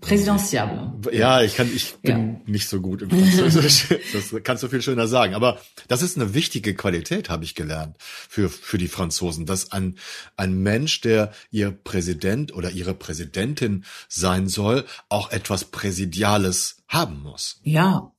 Präsidentiable. 0.00 0.92
Ja, 1.12 1.42
ich 1.42 1.56
kann, 1.56 1.70
ich 1.74 1.94
bin 1.96 2.34
ja. 2.34 2.40
nicht 2.46 2.68
so 2.68 2.80
gut 2.80 3.02
im 3.02 3.10
Französisch. 3.10 3.88
das 4.12 4.34
kannst 4.42 4.62
du 4.62 4.68
viel 4.68 4.82
schöner 4.82 5.06
sagen. 5.06 5.34
Aber 5.34 5.60
das 5.88 6.02
ist 6.02 6.16
eine 6.16 6.34
wichtige 6.34 6.74
Qualität, 6.74 7.28
habe 7.28 7.44
ich 7.44 7.54
gelernt, 7.54 7.96
für, 8.00 8.48
für 8.48 8.78
die 8.78 8.88
Franzosen, 8.88 9.46
dass 9.46 9.72
ein, 9.72 9.98
ein 10.36 10.54
Mensch, 10.54 11.00
der 11.00 11.32
ihr 11.50 11.70
Präsident 11.70 12.54
oder 12.54 12.70
ihre 12.70 12.94
Präsidentin 12.94 13.84
sein 14.08 14.48
soll, 14.48 14.84
auch 15.08 15.30
etwas 15.30 15.66
Präsidiales 15.66 16.78
haben 16.88 17.22
muss. 17.22 17.60
Ja, 17.62 18.12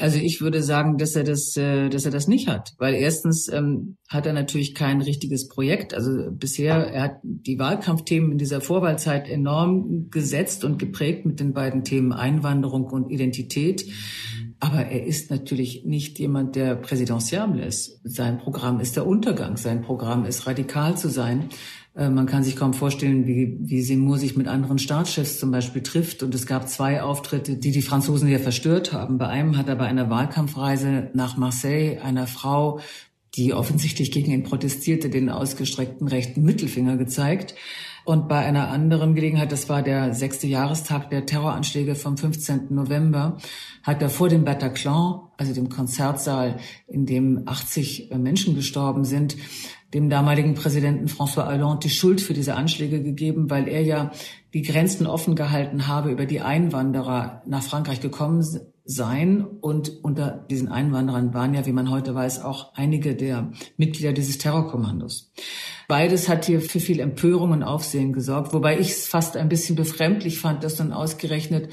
also 0.00 0.18
ich 0.18 0.40
würde 0.40 0.62
sagen, 0.62 0.98
dass 0.98 1.16
er 1.16 1.24
das, 1.24 1.56
äh, 1.56 1.88
dass 1.88 2.04
er 2.04 2.10
das 2.10 2.28
nicht 2.28 2.48
hat, 2.48 2.74
weil 2.78 2.94
erstens 2.94 3.48
ähm, 3.48 3.96
hat 4.08 4.26
er 4.26 4.32
natürlich 4.32 4.74
kein 4.74 5.00
richtiges 5.00 5.48
Projekt. 5.48 5.94
Also 5.94 6.30
bisher 6.30 6.74
er 6.74 7.02
hat 7.02 7.20
die 7.22 7.58
Wahlkampfthemen 7.58 8.32
in 8.32 8.38
dieser 8.38 8.60
Vorwahlzeit 8.60 9.28
enorm 9.28 10.10
gesetzt 10.10 10.64
und 10.64 10.78
geprägt 10.78 11.26
mit 11.26 11.40
den 11.40 11.52
beiden 11.52 11.84
Themen 11.84 12.12
Einwanderung 12.12 12.84
und 12.84 13.10
Identität. 13.10 13.84
Aber 14.60 14.86
er 14.86 15.06
ist 15.06 15.30
natürlich 15.30 15.84
nicht 15.84 16.18
jemand, 16.18 16.56
der 16.56 16.74
präsidentiabel 16.74 17.60
ist. 17.60 18.00
Sein 18.02 18.38
Programm 18.38 18.80
ist 18.80 18.96
der 18.96 19.06
Untergang. 19.06 19.56
Sein 19.56 19.82
Programm 19.82 20.24
ist 20.24 20.46
radikal 20.48 20.96
zu 20.96 21.08
sein. 21.08 21.48
Äh, 21.98 22.10
man 22.10 22.26
kann 22.26 22.44
sich 22.44 22.56
kaum 22.56 22.72
vorstellen, 22.72 23.26
wie, 23.26 23.58
wie 23.60 23.82
Seymour 23.82 24.18
sich 24.18 24.36
mit 24.36 24.46
anderen 24.46 24.78
Staatschefs 24.78 25.38
zum 25.38 25.50
Beispiel 25.50 25.82
trifft. 25.82 26.22
Und 26.22 26.34
es 26.34 26.46
gab 26.46 26.68
zwei 26.68 27.02
Auftritte, 27.02 27.56
die 27.56 27.72
die 27.72 27.82
Franzosen 27.82 28.28
ja 28.28 28.38
verstört 28.38 28.92
haben. 28.92 29.18
Bei 29.18 29.26
einem 29.26 29.56
hat 29.56 29.68
er 29.68 29.76
bei 29.76 29.86
einer 29.86 30.08
Wahlkampfreise 30.08 31.10
nach 31.12 31.36
Marseille 31.36 32.00
einer 32.00 32.26
Frau, 32.26 32.80
die 33.34 33.52
offensichtlich 33.52 34.10
gegen 34.10 34.30
ihn 34.30 34.44
protestierte, 34.44 35.10
den 35.10 35.28
ausgestreckten 35.28 36.08
rechten 36.08 36.42
Mittelfinger 36.42 36.96
gezeigt. 36.96 37.54
Und 38.04 38.26
bei 38.26 38.38
einer 38.38 38.68
anderen 38.70 39.14
Gelegenheit, 39.14 39.52
das 39.52 39.68
war 39.68 39.82
der 39.82 40.14
sechste 40.14 40.46
Jahrestag 40.46 41.10
der 41.10 41.26
Terroranschläge 41.26 41.94
vom 41.94 42.16
15. 42.16 42.68
November, 42.70 43.36
hat 43.82 44.00
er 44.00 44.08
vor 44.08 44.30
dem 44.30 44.44
Bataclan, 44.44 45.20
also 45.36 45.52
dem 45.52 45.68
Konzertsaal, 45.68 46.56
in 46.86 47.04
dem 47.04 47.42
80 47.44 48.10
Menschen 48.16 48.54
gestorben 48.54 49.04
sind, 49.04 49.36
dem 49.94 50.10
damaligen 50.10 50.54
Präsidenten 50.54 51.06
François 51.06 51.46
Hollande 51.46 51.80
die 51.82 51.90
Schuld 51.90 52.20
für 52.20 52.34
diese 52.34 52.54
Anschläge 52.54 53.02
gegeben, 53.02 53.48
weil 53.48 53.68
er 53.68 53.82
ja 53.82 54.10
die 54.52 54.62
Grenzen 54.62 55.06
offen 55.06 55.34
gehalten 55.34 55.86
habe, 55.86 56.10
über 56.10 56.26
die 56.26 56.40
Einwanderer 56.40 57.42
nach 57.46 57.62
Frankreich 57.62 58.00
gekommen 58.00 58.44
seien. 58.84 59.44
Und 59.44 60.02
unter 60.02 60.46
diesen 60.50 60.68
Einwanderern 60.68 61.32
waren 61.32 61.54
ja, 61.54 61.64
wie 61.66 61.72
man 61.72 61.90
heute 61.90 62.14
weiß, 62.14 62.42
auch 62.42 62.74
einige 62.74 63.14
der 63.14 63.50
Mitglieder 63.76 64.12
dieses 64.12 64.38
Terrorkommandos. 64.38 65.32
Beides 65.88 66.28
hat 66.28 66.44
hier 66.44 66.60
für 66.60 66.80
viel 66.80 67.00
Empörung 67.00 67.52
und 67.52 67.62
Aufsehen 67.62 68.12
gesorgt, 68.12 68.52
wobei 68.52 68.78
ich 68.78 68.90
es 68.90 69.06
fast 69.06 69.36
ein 69.36 69.48
bisschen 69.48 69.76
befremdlich 69.76 70.38
fand, 70.38 70.64
dass 70.64 70.76
dann 70.76 70.92
ausgerechnet 70.92 71.70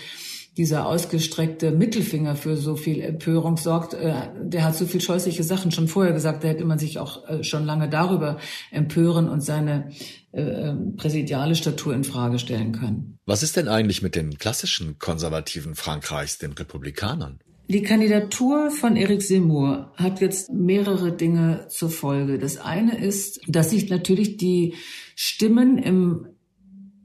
dieser 0.57 0.85
ausgestreckte 0.85 1.71
Mittelfinger 1.71 2.35
für 2.35 2.55
so 2.55 2.75
viel 2.75 3.01
Empörung 3.01 3.57
sorgt, 3.57 3.93
äh, 3.93 4.13
der 4.41 4.63
hat 4.63 4.75
so 4.75 4.85
viel 4.85 5.01
scheußliche 5.01 5.43
Sachen 5.43 5.71
schon 5.71 5.87
vorher 5.87 6.13
gesagt, 6.13 6.43
da 6.43 6.47
hätte 6.47 6.65
man 6.65 6.79
sich 6.79 6.99
auch 6.99 7.27
äh, 7.27 7.43
schon 7.43 7.65
lange 7.65 7.89
darüber 7.89 8.37
empören 8.71 9.27
und 9.27 9.41
seine 9.41 9.89
äh, 10.31 10.41
ähm, 10.41 10.95
präsidiale 10.95 11.55
Statur 11.55 11.93
in 11.93 12.03
Frage 12.03 12.39
stellen 12.39 12.71
können. 12.71 13.19
Was 13.25 13.43
ist 13.43 13.57
denn 13.57 13.67
eigentlich 13.67 14.01
mit 14.01 14.15
den 14.15 14.37
klassischen 14.37 14.97
Konservativen 14.99 15.75
Frankreichs, 15.75 16.37
den 16.37 16.53
Republikanern? 16.53 17.39
Die 17.67 17.81
Kandidatur 17.81 18.69
von 18.69 18.95
Eric 18.95 19.23
Zemmour 19.23 19.91
hat 19.95 20.21
jetzt 20.21 20.53
mehrere 20.53 21.11
Dinge 21.11 21.65
zur 21.69 21.89
Folge. 21.89 22.37
Das 22.37 22.57
eine 22.57 23.03
ist, 23.03 23.41
dass 23.47 23.71
sich 23.71 23.89
natürlich 23.89 24.37
die 24.37 24.75
Stimmen 25.15 25.79
im 25.79 26.27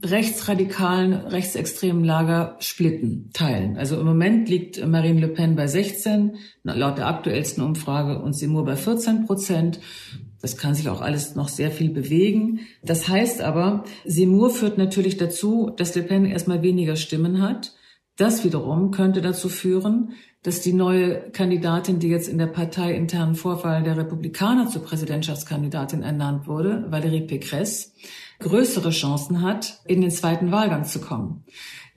rechtsradikalen, 0.03 1.13
rechtsextremen 1.13 2.05
Lager 2.05 2.57
splitten, 2.61 3.31
teilen. 3.33 3.77
Also 3.77 3.99
im 4.01 4.07
Moment 4.07 4.49
liegt 4.49 4.87
Marine 4.87 5.21
Le 5.21 5.29
Pen 5.29 5.57
bei 5.57 5.67
16, 5.67 6.37
laut 6.63 6.99
der 6.99 7.07
aktuellsten 7.09 7.63
Umfrage, 7.63 8.21
und 8.21 8.35
Seymour 8.35 8.65
bei 8.65 8.77
14 8.77 9.27
Prozent. 9.27 9.81
Das 10.41 10.57
kann 10.57 10.75
sich 10.75 10.89
auch 10.89 11.03
alles 11.03 11.35
noch 11.35 11.49
sehr 11.49 11.71
viel 11.71 11.91
bewegen. 11.91 12.61
Das 12.83 13.09
heißt 13.09 13.43
aber, 13.43 13.85
Seymour 14.07 14.51
führt 14.51 14.79
natürlich 14.79 15.19
dazu, 15.19 15.71
dass 15.77 15.95
Le 15.95 16.03
Pen 16.03 16.25
erstmal 16.25 16.63
weniger 16.63 16.97
Stimmen 16.97 17.43
hat. 17.43 17.75
Das 18.17 18.45
wiederum 18.45 18.91
könnte 18.91 19.21
dazu 19.21 19.49
führen, 19.49 20.13
dass 20.43 20.63
die 20.63 20.73
neue 20.73 21.31
Kandidatin, 21.31 21.99
die 21.99 22.09
jetzt 22.09 22.29
in 22.29 22.39
der 22.39 22.47
parteiinternen 22.47 23.35
Vorwahl 23.35 23.83
der 23.83 23.99
Republikaner 23.99 24.69
zur 24.69 24.83
Präsidentschaftskandidatin 24.83 26.03
ernannt 26.03 26.47
wurde, 26.47 26.87
Valérie 26.91 27.27
Pécresse, 27.27 27.91
größere 28.41 28.91
Chancen 28.91 29.43
hat, 29.43 29.81
in 29.87 30.01
den 30.01 30.11
zweiten 30.11 30.51
Wahlgang 30.51 30.85
zu 30.85 31.01
kommen. 31.01 31.45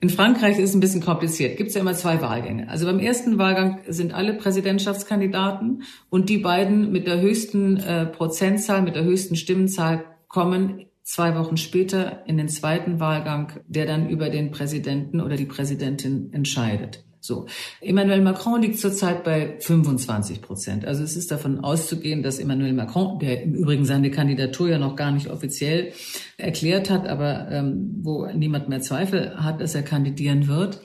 In 0.00 0.10
Frankreich 0.10 0.58
ist 0.58 0.70
es 0.70 0.74
ein 0.74 0.80
bisschen 0.80 1.00
kompliziert. 1.00 1.56
Gibt 1.56 1.70
es 1.70 1.74
ja 1.74 1.80
immer 1.80 1.94
zwei 1.94 2.20
Wahlgänge. 2.20 2.68
Also 2.68 2.84
beim 2.84 2.98
ersten 2.98 3.38
Wahlgang 3.38 3.80
sind 3.88 4.12
alle 4.12 4.34
Präsidentschaftskandidaten 4.34 5.82
und 6.10 6.28
die 6.28 6.38
beiden 6.38 6.92
mit 6.92 7.06
der 7.06 7.20
höchsten 7.20 7.78
äh, 7.78 8.06
Prozentzahl, 8.06 8.82
mit 8.82 8.96
der 8.96 9.04
höchsten 9.04 9.34
Stimmenzahl 9.34 10.04
kommen 10.28 10.84
zwei 11.04 11.36
Wochen 11.36 11.56
später 11.56 12.26
in 12.26 12.36
den 12.36 12.48
zweiten 12.48 12.98
Wahlgang, 12.98 13.60
der 13.66 13.86
dann 13.86 14.08
über 14.08 14.30
den 14.30 14.50
Präsidenten 14.50 15.20
oder 15.20 15.36
die 15.36 15.44
Präsidentin 15.44 16.32
entscheidet. 16.32 17.04
So. 17.24 17.46
Emmanuel 17.80 18.20
Macron 18.20 18.60
liegt 18.60 18.78
zurzeit 18.78 19.24
bei 19.24 19.56
25 19.58 20.42
Prozent. 20.42 20.84
Also 20.84 21.02
es 21.02 21.16
ist 21.16 21.30
davon 21.30 21.60
auszugehen, 21.60 22.22
dass 22.22 22.38
Emmanuel 22.38 22.74
Macron, 22.74 23.18
der 23.18 23.44
im 23.44 23.54
Übrigen 23.54 23.86
seine 23.86 24.10
Kandidatur 24.10 24.68
ja 24.68 24.78
noch 24.78 24.94
gar 24.94 25.10
nicht 25.10 25.30
offiziell 25.30 25.94
erklärt 26.36 26.90
hat, 26.90 27.06
aber 27.06 27.50
ähm, 27.50 27.98
wo 28.02 28.26
niemand 28.26 28.68
mehr 28.68 28.82
Zweifel 28.82 29.42
hat, 29.42 29.62
dass 29.62 29.74
er 29.74 29.82
kandidieren 29.82 30.48
wird, 30.48 30.82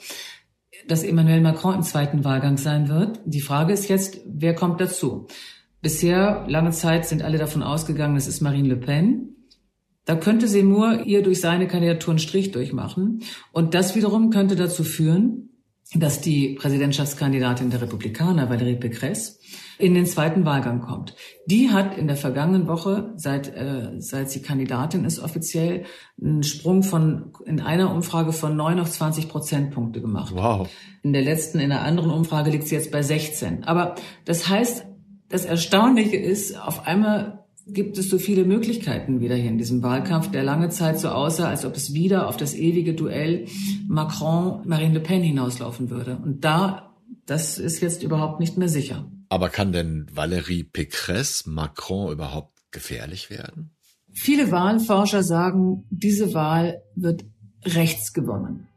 dass 0.88 1.04
Emmanuel 1.04 1.42
Macron 1.42 1.76
im 1.76 1.84
zweiten 1.84 2.24
Wahlgang 2.24 2.56
sein 2.56 2.88
wird. 2.88 3.20
Die 3.26 3.42
Frage 3.42 3.74
ist 3.74 3.90
jetzt, 3.90 4.22
wer 4.26 4.56
kommt 4.56 4.80
dazu? 4.80 5.28
Bisher, 5.82 6.46
lange 6.48 6.72
Zeit, 6.72 7.06
sind 7.06 7.22
alle 7.22 7.38
davon 7.38 7.64
ausgegangen, 7.64 8.16
es 8.16 8.28
ist 8.28 8.40
Marine 8.40 8.70
Le 8.70 8.78
Pen. 8.78 9.36
Da 10.06 10.16
könnte 10.16 10.48
Seymour 10.48 11.04
ihr 11.06 11.22
durch 11.22 11.42
seine 11.42 11.68
Kandidatur 11.68 12.14
einen 12.14 12.20
Strich 12.20 12.52
durchmachen. 12.52 13.24
Und 13.52 13.74
das 13.74 13.94
wiederum 13.94 14.30
könnte 14.30 14.56
dazu 14.56 14.86
führen, 14.86 15.49
dass 15.96 16.22
die 16.22 16.54
Präsidentschaftskandidatin 16.54 17.72
der 17.72 17.82
Republikaner, 17.82 18.50
Valérie 18.50 18.80
Pécresse, 18.80 19.40
in 19.80 19.96
den 19.96 20.06
zweiten 20.06 20.46
Wahlgang 20.46 20.82
kommt. 20.82 21.16
Die 21.48 21.72
hat 21.72 21.98
in 21.98 22.08
der 22.08 22.18
vergangenen 22.18 22.68
Woche, 22.68 23.14
seit, 23.16 23.56
äh, 23.56 23.94
seit 24.00 24.30
sie 24.30 24.42
Kandidatin 24.42 25.04
ist 25.04 25.20
offiziell, 25.20 25.86
einen 26.22 26.44
Sprung 26.44 26.84
von 26.84 27.32
in 27.46 27.60
einer 27.60 27.92
Umfrage 27.92 28.34
von 28.34 28.56
9 28.56 28.80
auf 28.82 28.92
20 28.92 29.30
Prozentpunkte 29.30 30.02
gemacht. 30.02 30.34
Wow. 30.36 30.70
In 31.02 31.14
der 31.14 31.24
letzten, 31.24 31.60
in 31.60 31.70
der 31.70 31.82
anderen 31.82 32.12
Umfrage 32.12 32.52
liegt 32.52 32.68
sie 32.68 32.76
jetzt 32.76 32.92
bei 32.92 33.02
16. 33.02 33.64
Aber 33.64 33.96
das 34.26 34.48
heißt, 34.48 34.86
das 35.30 35.46
Erstaunliche 35.46 36.18
ist, 36.18 36.60
auf 36.60 36.86
einmal 36.86 37.46
gibt 37.74 37.98
es 37.98 38.10
so 38.10 38.18
viele 38.18 38.46
Möglichkeiten 38.46 39.22
wieder 39.22 39.36
hier 39.36 39.50
in 39.50 39.58
diesem 39.58 39.84
Wahlkampf, 39.84 40.32
der 40.32 40.44
lange 40.44 40.70
Zeit 40.70 41.00
so 41.00 41.10
aussah, 41.10 41.50
als 41.50 41.66
ob 41.66 41.76
es 41.76 41.94
wieder 41.94 42.28
auf 42.28 42.38
das 42.38 42.54
ewige 42.54 42.94
Duell 42.94 43.46
Macron-Marine 43.88 44.94
Le 44.94 45.00
Pen 45.00 45.24
hinauslaufen 45.24 45.90
würde. 45.90 46.18
Und 46.18 46.44
da, 46.44 46.96
das 47.26 47.58
ist 47.58 47.82
jetzt 47.82 48.04
überhaupt 48.04 48.40
nicht 48.40 48.58
mehr 48.58 48.70
sicher. 48.70 49.10
Aber 49.30 49.50
kann 49.50 49.72
denn 49.72 50.08
Valérie 50.14 50.66
Pécresse 50.70 51.50
Macron 51.50 52.12
überhaupt 52.12 52.60
gefährlich 52.72 53.30
werden? 53.30 53.72
Viele 54.12 54.52
Wahlforscher 54.52 55.24
sagen, 55.24 55.86
diese 55.90 56.34
Wahl 56.34 56.82
wird 56.96 57.26
rechts 57.64 58.14
gewonnen. 58.14 58.68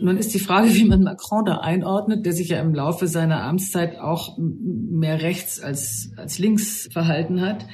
Nun 0.00 0.16
ist 0.16 0.32
die 0.32 0.38
Frage, 0.38 0.74
wie 0.74 0.84
man 0.84 1.02
Macron 1.02 1.44
da 1.44 1.58
einordnet, 1.58 2.24
der 2.24 2.32
sich 2.32 2.48
ja 2.48 2.60
im 2.60 2.74
Laufe 2.74 3.06
seiner 3.06 3.42
Amtszeit 3.42 3.98
auch 3.98 4.38
mehr 4.38 5.20
rechts 5.22 5.60
als, 5.60 6.12
als 6.16 6.38
links 6.38 6.88
verhalten 6.90 7.40
hat. 7.42 7.66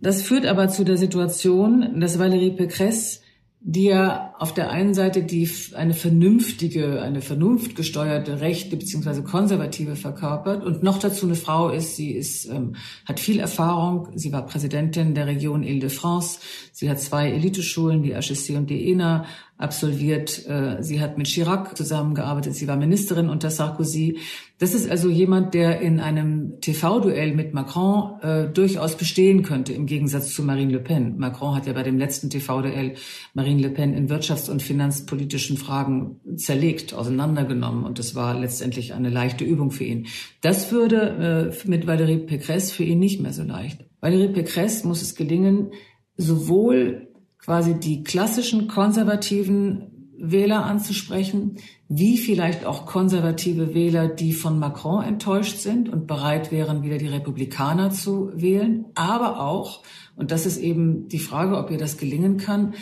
Das 0.00 0.22
führt 0.22 0.46
aber 0.46 0.68
zu 0.68 0.84
der 0.84 0.96
Situation, 0.96 2.00
dass 2.00 2.18
Valérie 2.18 2.56
Pécresse, 2.56 3.20
die 3.62 3.84
ja 3.84 4.34
auf 4.38 4.54
der 4.54 4.70
einen 4.70 4.94
Seite 4.94 5.22
die 5.22 5.50
eine 5.74 5.92
vernünftige, 5.92 7.02
eine 7.02 7.20
vernunftgesteuerte 7.20 8.40
rechte 8.40 8.78
beziehungsweise 8.78 9.22
konservative 9.22 9.96
verkörpert 9.96 10.64
und 10.64 10.82
noch 10.82 10.98
dazu 10.98 11.26
eine 11.26 11.34
Frau 11.34 11.68
ist. 11.68 11.96
Sie 11.96 12.12
ist 12.12 12.46
ähm, 12.46 12.76
hat 13.04 13.20
viel 13.20 13.38
Erfahrung. 13.38 14.08
Sie 14.14 14.32
war 14.32 14.46
Präsidentin 14.46 15.14
der 15.14 15.26
Region 15.26 15.62
Île-de-France. 15.62 16.40
Sie 16.72 16.88
hat 16.88 17.00
zwei 17.00 17.30
Eliteschulen, 17.30 18.02
die 18.02 18.14
HEC 18.14 18.56
und 18.56 18.70
die 18.70 18.90
ENA, 18.90 19.26
absolviert. 19.58 20.48
Äh, 20.48 20.82
sie 20.82 21.02
hat 21.02 21.18
mit 21.18 21.26
Chirac 21.26 21.76
zusammengearbeitet. 21.76 22.54
Sie 22.54 22.66
war 22.66 22.78
Ministerin 22.78 23.28
unter 23.28 23.50
Sarkozy. 23.50 24.20
Das 24.60 24.74
ist 24.74 24.90
also 24.90 25.08
jemand, 25.08 25.54
der 25.54 25.80
in 25.80 26.00
einem 26.00 26.60
TV-Duell 26.60 27.34
mit 27.34 27.54
Macron 27.54 28.20
äh, 28.20 28.46
durchaus 28.46 28.94
bestehen 28.94 29.42
könnte, 29.42 29.72
im 29.72 29.86
Gegensatz 29.86 30.34
zu 30.34 30.42
Marine 30.42 30.70
Le 30.70 30.80
Pen. 30.80 31.16
Macron 31.16 31.54
hat 31.54 31.66
ja 31.66 31.72
bei 31.72 31.82
dem 31.82 31.96
letzten 31.96 32.28
TV-Duell 32.28 32.92
Marine 33.32 33.62
Le 33.62 33.70
Pen 33.70 33.94
in 33.94 34.10
wirtschafts- 34.10 34.50
und 34.50 34.62
finanzpolitischen 34.62 35.56
Fragen 35.56 36.20
zerlegt, 36.36 36.92
auseinandergenommen. 36.92 37.84
Und 37.84 37.98
das 37.98 38.14
war 38.14 38.38
letztendlich 38.38 38.92
eine 38.92 39.08
leichte 39.08 39.46
Übung 39.46 39.70
für 39.70 39.84
ihn. 39.84 40.08
Das 40.42 40.70
würde 40.70 41.54
äh, 41.64 41.68
mit 41.68 41.86
Valérie 41.86 42.26
Pécresse 42.26 42.70
für 42.70 42.84
ihn 42.84 42.98
nicht 42.98 43.22
mehr 43.22 43.32
so 43.32 43.44
leicht. 43.44 43.86
Valérie 44.02 44.34
Pécresse 44.34 44.86
muss 44.86 45.00
es 45.00 45.14
gelingen, 45.14 45.70
sowohl 46.18 47.08
quasi 47.38 47.80
die 47.80 48.02
klassischen 48.02 48.68
konservativen 48.68 50.10
Wähler 50.18 50.66
anzusprechen, 50.66 51.56
wie 51.92 52.18
vielleicht 52.18 52.64
auch 52.64 52.86
konservative 52.86 53.74
Wähler, 53.74 54.06
die 54.06 54.32
von 54.32 54.60
Macron 54.60 55.02
enttäuscht 55.02 55.58
sind 55.58 55.88
und 55.88 56.06
bereit 56.06 56.52
wären, 56.52 56.84
wieder 56.84 56.98
die 56.98 57.08
Republikaner 57.08 57.90
zu 57.90 58.30
wählen, 58.32 58.84
aber 58.94 59.40
auch, 59.40 59.82
und 60.14 60.30
das 60.30 60.46
ist 60.46 60.58
eben 60.58 61.08
die 61.08 61.18
Frage, 61.18 61.58
ob 61.58 61.68
ihr 61.72 61.78
das 61.78 61.98
gelingen 61.98 62.36
kann, 62.36 62.74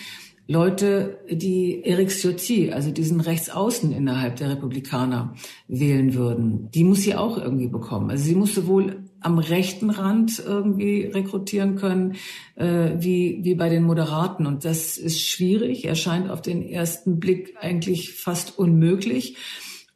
Leute, 0.46 1.20
die 1.30 1.84
Eric 1.84 2.10
Ciotti, 2.10 2.70
also 2.70 2.90
diesen 2.90 3.20
Rechtsaußen 3.20 3.92
innerhalb 3.92 4.36
der 4.36 4.50
Republikaner, 4.50 5.34
wählen 5.68 6.12
würden. 6.14 6.70
Die 6.74 6.84
muss 6.84 7.00
sie 7.00 7.14
auch 7.14 7.38
irgendwie 7.38 7.68
bekommen. 7.68 8.10
Also 8.10 8.24
sie 8.24 8.34
muss 8.34 8.54
sowohl 8.54 9.07
am 9.20 9.38
rechten 9.38 9.90
Rand 9.90 10.42
irgendwie 10.44 11.02
rekrutieren 11.02 11.76
können, 11.76 12.16
äh, 12.56 12.90
wie, 12.98 13.40
wie 13.42 13.54
bei 13.54 13.68
den 13.68 13.82
Moderaten. 13.82 14.46
Und 14.46 14.64
das 14.64 14.96
ist 14.96 15.20
schwierig, 15.20 15.84
erscheint 15.84 16.30
auf 16.30 16.42
den 16.42 16.62
ersten 16.62 17.18
Blick 17.18 17.56
eigentlich 17.60 18.14
fast 18.14 18.58
unmöglich. 18.58 19.36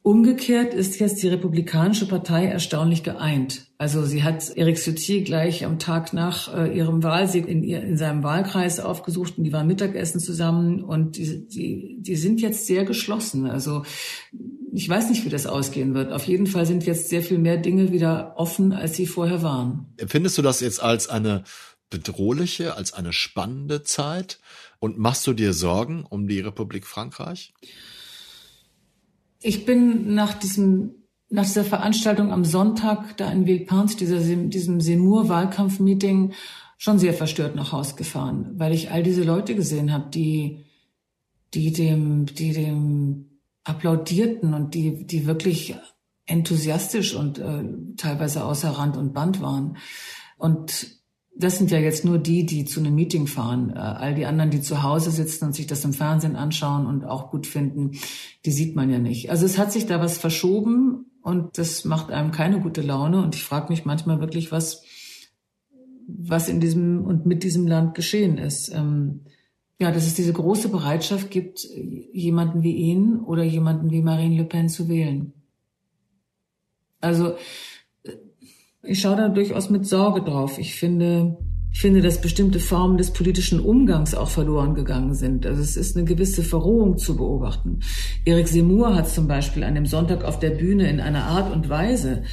Umgekehrt 0.05 0.73
ist 0.73 0.99
jetzt 0.99 1.23
die 1.23 1.29
Republikanische 1.29 2.05
Partei 2.05 2.47
erstaunlich 2.47 3.03
geeint. 3.03 3.67
Also 3.77 4.03
sie 4.03 4.21
hat 4.23 4.49
Eric 4.57 4.77
Ciotti 4.77 5.21
gleich 5.21 5.63
am 5.63 5.79
Tag 5.79 6.11
nach 6.11 6.53
äh, 6.53 6.77
ihrem 6.77 7.03
Wahlsieg 7.03 7.47
in, 7.47 7.63
ihr, 7.63 7.81
in 7.81 7.95
seinem 7.95 8.21
Wahlkreis 8.21 8.81
aufgesucht 8.81 9.37
und 9.37 9.45
die 9.45 9.53
waren 9.53 9.65
Mittagessen 9.65 10.19
zusammen 10.19 10.83
und 10.83 11.15
die, 11.15 11.47
die, 11.47 11.97
die 12.01 12.15
sind 12.17 12.41
jetzt 12.41 12.67
sehr 12.67 12.83
geschlossen. 12.83 13.45
Also 13.49 13.83
ich 14.75 14.89
weiß 14.89 15.09
nicht, 15.09 15.23
wie 15.23 15.29
das 15.29 15.45
ausgehen 15.45 15.93
wird. 15.93 16.11
Auf 16.11 16.25
jeden 16.25 16.47
Fall 16.47 16.65
sind 16.65 16.85
jetzt 16.85 17.09
sehr 17.09 17.21
viel 17.21 17.37
mehr 17.37 17.57
Dinge 17.57 17.91
wieder 17.91 18.33
offen, 18.37 18.73
als 18.73 18.95
sie 18.95 19.05
vorher 19.05 19.43
waren. 19.43 19.93
Empfindest 19.97 20.37
du 20.37 20.41
das 20.41 20.61
jetzt 20.61 20.81
als 20.81 21.07
eine 21.07 21.43
bedrohliche, 21.91 22.75
als 22.75 22.93
eine 22.93 23.13
spannende 23.13 23.83
Zeit? 23.83 24.39
Und 24.79 24.97
machst 24.97 25.27
du 25.27 25.33
dir 25.33 25.53
Sorgen 25.53 26.05
um 26.09 26.27
die 26.27 26.39
Republik 26.39 26.87
Frankreich? 26.87 27.53
Ich 29.41 29.65
bin 29.65 30.15
nach 30.15 30.33
diesem 30.33 30.95
nach 31.29 31.45
dieser 31.45 31.63
Veranstaltung 31.63 32.31
am 32.31 32.45
Sonntag 32.45 33.17
da 33.17 33.31
in 33.31 33.47
Villepinte, 33.47 33.97
dieser, 33.97 34.19
diesem 34.19 34.81
Seymour-Wahlkampfmeeting, 34.81 36.33
schon 36.77 36.99
sehr 36.99 37.15
verstört 37.15 37.55
nach 37.55 37.71
Haus 37.71 37.95
gefahren, 37.95 38.51
weil 38.53 38.71
ich 38.71 38.91
all 38.91 39.01
diese 39.01 39.23
Leute 39.23 39.55
gesehen 39.55 39.91
habe, 39.91 40.11
die, 40.11 40.65
die 41.55 41.71
dem, 41.71 42.27
die 42.27 42.51
dem 42.53 43.32
applaudierten 43.63 44.53
und 44.53 44.73
die, 44.73 45.05
die 45.05 45.25
wirklich 45.25 45.75
enthusiastisch 46.25 47.15
und 47.15 47.39
äh, 47.39 47.63
teilweise 47.97 48.43
außer 48.43 48.69
Rand 48.69 48.97
und 48.97 49.13
Band 49.13 49.41
waren. 49.41 49.77
Und 50.37 51.01
das 51.35 51.57
sind 51.57 51.71
ja 51.71 51.79
jetzt 51.79 52.05
nur 52.05 52.19
die, 52.19 52.45
die 52.45 52.65
zu 52.65 52.79
einem 52.79 52.95
Meeting 52.95 53.27
fahren. 53.27 53.71
Äh, 53.71 53.79
all 53.79 54.15
die 54.15 54.25
anderen, 54.25 54.51
die 54.51 54.61
zu 54.61 54.83
Hause 54.83 55.11
sitzen 55.11 55.45
und 55.45 55.55
sich 55.55 55.67
das 55.67 55.83
im 55.83 55.93
Fernsehen 55.93 56.35
anschauen 56.35 56.85
und 56.85 57.05
auch 57.05 57.31
gut 57.31 57.47
finden, 57.47 57.91
die 58.45 58.51
sieht 58.51 58.75
man 58.75 58.89
ja 58.89 58.99
nicht. 58.99 59.29
Also 59.31 59.45
es 59.45 59.57
hat 59.57 59.71
sich 59.71 59.85
da 59.85 59.99
was 59.99 60.17
verschoben 60.17 61.05
und 61.21 61.57
das 61.57 61.85
macht 61.85 62.11
einem 62.11 62.31
keine 62.31 62.59
gute 62.59 62.81
Laune. 62.81 63.23
Und 63.23 63.35
ich 63.35 63.43
frage 63.43 63.71
mich 63.71 63.85
manchmal 63.85 64.19
wirklich, 64.19 64.51
was, 64.51 64.83
was 66.07 66.49
in 66.49 66.59
diesem 66.59 67.03
und 67.03 67.25
mit 67.25 67.43
diesem 67.43 67.67
Land 67.67 67.95
geschehen 67.95 68.37
ist. 68.37 68.71
Ähm, 68.73 69.21
ja, 69.83 69.91
dass 69.91 70.07
es 70.07 70.13
diese 70.13 70.31
große 70.31 70.69
Bereitschaft 70.69 71.29
gibt, 71.29 71.67
jemanden 72.13 72.63
wie 72.63 72.71
ihn 72.71 73.19
oder 73.19 73.43
jemanden 73.43 73.91
wie 73.91 74.01
Marine 74.01 74.37
Le 74.37 74.45
Pen 74.45 74.69
zu 74.69 74.87
wählen. 74.87 75.33
Also 77.01 77.35
ich 78.81 79.01
schaue 79.01 79.17
da 79.17 79.27
durchaus 79.27 79.69
mit 79.69 79.85
Sorge 79.85 80.21
drauf. 80.21 80.57
Ich 80.57 80.75
finde, 80.75 81.37
ich 81.73 81.81
finde, 81.81 82.01
dass 82.01 82.21
bestimmte 82.21 82.61
Formen 82.61 82.97
des 82.97 83.11
politischen 83.11 83.59
Umgangs 83.59 84.15
auch 84.15 84.29
verloren 84.29 84.73
gegangen 84.73 85.15
sind. 85.15 85.45
Also 85.45 85.61
es 85.61 85.75
ist 85.75 85.97
eine 85.97 86.05
gewisse 86.05 86.43
Verrohung 86.43 86.97
zu 86.97 87.17
beobachten. 87.17 87.81
Erik 88.23 88.47
Seymour 88.47 88.95
hat 88.95 89.09
zum 89.09 89.27
Beispiel 89.27 89.65
an 89.65 89.75
dem 89.75 89.85
Sonntag 89.85 90.23
auf 90.23 90.39
der 90.39 90.51
Bühne 90.51 90.89
in 90.89 91.01
einer 91.01 91.25
Art 91.25 91.53
und 91.53 91.67
Weise 91.67 92.23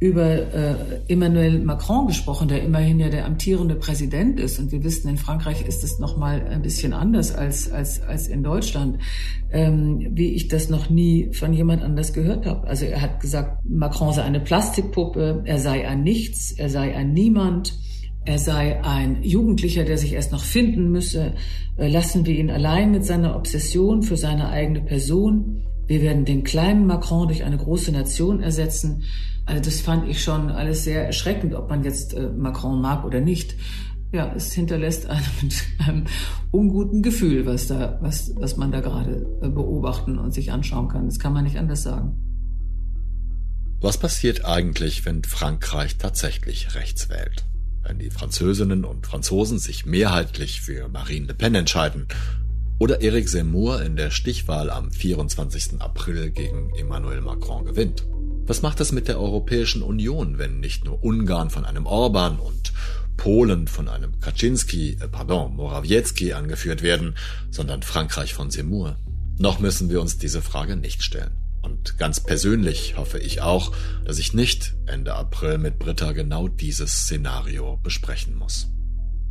über 0.00 0.52
äh, 0.52 0.74
Emmanuel 1.08 1.60
Macron 1.60 2.06
gesprochen, 2.06 2.48
der 2.48 2.62
immerhin 2.62 3.00
ja 3.00 3.08
der 3.08 3.24
amtierende 3.24 3.76
Präsident 3.76 4.40
ist. 4.40 4.58
Und 4.58 4.72
wir 4.72 4.82
wissen, 4.84 5.08
in 5.08 5.16
Frankreich 5.16 5.66
ist 5.66 5.84
es 5.84 5.98
noch 5.98 6.16
mal 6.16 6.46
ein 6.46 6.62
bisschen 6.62 6.92
anders 6.92 7.34
als 7.34 7.70
als 7.70 8.02
als 8.02 8.28
in 8.28 8.42
Deutschland, 8.42 8.98
ähm, 9.50 10.10
wie 10.12 10.34
ich 10.34 10.48
das 10.48 10.68
noch 10.68 10.90
nie 10.90 11.32
von 11.32 11.52
jemand 11.52 11.82
anders 11.82 12.12
gehört 12.12 12.44
habe. 12.46 12.66
Also 12.66 12.84
er 12.86 13.00
hat 13.00 13.20
gesagt, 13.20 13.64
Macron 13.64 14.12
sei 14.12 14.22
eine 14.22 14.40
Plastikpuppe, 14.40 15.42
er 15.44 15.58
sei 15.58 15.86
ein 15.86 16.02
Nichts, 16.02 16.52
er 16.52 16.68
sei 16.68 16.94
ein 16.94 17.12
Niemand. 17.12 17.78
Er 18.26 18.38
sei 18.38 18.82
ein 18.82 19.22
Jugendlicher, 19.22 19.84
der 19.84 19.98
sich 19.98 20.14
erst 20.14 20.32
noch 20.32 20.42
finden 20.42 20.90
müsse. 20.90 21.34
Äh, 21.76 21.88
lassen 21.88 22.24
wir 22.24 22.34
ihn 22.34 22.50
allein 22.50 22.90
mit 22.90 23.04
seiner 23.04 23.36
Obsession 23.36 24.02
für 24.02 24.16
seine 24.16 24.48
eigene 24.48 24.80
Person. 24.80 25.62
Wir 25.86 26.02
werden 26.02 26.24
den 26.24 26.44
kleinen 26.44 26.86
Macron 26.86 27.28
durch 27.28 27.44
eine 27.44 27.58
große 27.58 27.92
Nation 27.92 28.40
ersetzen. 28.40 29.04
Also 29.46 29.62
das 29.62 29.80
fand 29.80 30.08
ich 30.08 30.22
schon 30.22 30.50
alles 30.50 30.84
sehr 30.84 31.04
erschreckend, 31.06 31.54
ob 31.54 31.68
man 31.68 31.84
jetzt 31.84 32.14
äh, 32.14 32.28
Macron 32.28 32.80
mag 32.80 33.04
oder 33.04 33.20
nicht. 33.20 33.54
ja, 34.12 34.32
es 34.34 34.52
hinterlässt 34.52 35.06
einem 35.06 35.24
mit 35.42 35.54
einem 35.78 36.04
unguten 36.50 37.02
Gefühl, 37.02 37.44
was 37.46 37.66
da, 37.66 37.98
was, 38.00 38.32
was 38.36 38.56
man 38.56 38.72
da 38.72 38.80
gerade 38.80 39.26
äh, 39.42 39.48
beobachten 39.48 40.18
und 40.18 40.32
sich 40.32 40.52
anschauen 40.52 40.88
kann. 40.88 41.06
Das 41.06 41.18
kann 41.18 41.32
man 41.32 41.44
nicht 41.44 41.58
anders 41.58 41.82
sagen. 41.82 42.16
Was 43.80 43.98
passiert 43.98 44.46
eigentlich, 44.46 45.04
wenn 45.04 45.24
Frankreich 45.24 45.98
tatsächlich 45.98 46.74
rechts 46.74 47.10
wählt? 47.10 47.44
Wenn 47.82 47.98
die 47.98 48.08
Französinnen 48.08 48.86
und 48.86 49.06
Franzosen 49.06 49.58
sich 49.58 49.84
mehrheitlich 49.84 50.62
für 50.62 50.88
Marine 50.88 51.26
Le 51.26 51.34
Pen 51.34 51.54
entscheiden 51.54 52.06
oder 52.78 53.02
Eric 53.02 53.28
Zemmour 53.28 53.82
in 53.82 53.96
der 53.96 54.10
Stichwahl 54.10 54.70
am 54.70 54.90
24. 54.90 55.80
April 55.80 56.30
gegen 56.30 56.74
Emmanuel 56.74 57.20
Macron 57.20 57.64
gewinnt? 57.64 58.04
Was 58.46 58.62
macht 58.62 58.80
das 58.80 58.92
mit 58.92 59.08
der 59.08 59.18
Europäischen 59.18 59.82
Union, 59.82 60.38
wenn 60.38 60.60
nicht 60.60 60.84
nur 60.84 61.02
Ungarn 61.02 61.50
von 61.50 61.64
einem 61.64 61.86
Orban 61.86 62.38
und 62.38 62.72
Polen 63.16 63.68
von 63.68 63.88
einem 63.88 64.20
Kaczynski, 64.20 64.98
äh, 65.00 65.08
pardon, 65.08 65.54
Morawiecki 65.56 66.32
angeführt 66.32 66.82
werden, 66.82 67.14
sondern 67.50 67.82
Frankreich 67.82 68.34
von 68.34 68.50
Seymour? 68.50 68.96
Noch 69.38 69.60
müssen 69.60 69.88
wir 69.88 70.00
uns 70.00 70.18
diese 70.18 70.42
Frage 70.42 70.76
nicht 70.76 71.02
stellen. 71.02 71.36
Und 71.62 71.96
ganz 71.96 72.20
persönlich 72.20 72.96
hoffe 72.98 73.18
ich 73.18 73.40
auch, 73.40 73.72
dass 74.04 74.18
ich 74.18 74.34
nicht 74.34 74.74
Ende 74.86 75.14
April 75.14 75.58
mit 75.58 75.78
Britta 75.78 76.12
genau 76.12 76.48
dieses 76.48 77.04
Szenario 77.04 77.78
besprechen 77.82 78.36
muss. 78.36 78.68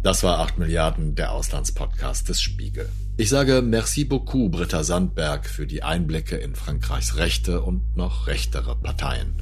Das 0.02 0.24
war 0.24 0.40
8 0.40 0.58
Milliarden, 0.58 1.16
der 1.16 1.32
Auslandspodcast 1.32 2.28
des 2.28 2.42
Spiegel. 2.42 2.90
Ich 3.16 3.30
sage 3.30 3.62
merci 3.62 4.06
beaucoup 4.06 4.52
Britta 4.52 4.84
Sandberg 4.84 5.48
für 5.48 5.68
die 5.68 5.84
Einblicke 5.84 6.36
in 6.36 6.56
Frankreichs 6.56 7.18
rechte 7.18 7.62
und 7.62 7.96
noch 7.96 8.26
rechtere 8.26 8.76
Parteien. 8.76 9.36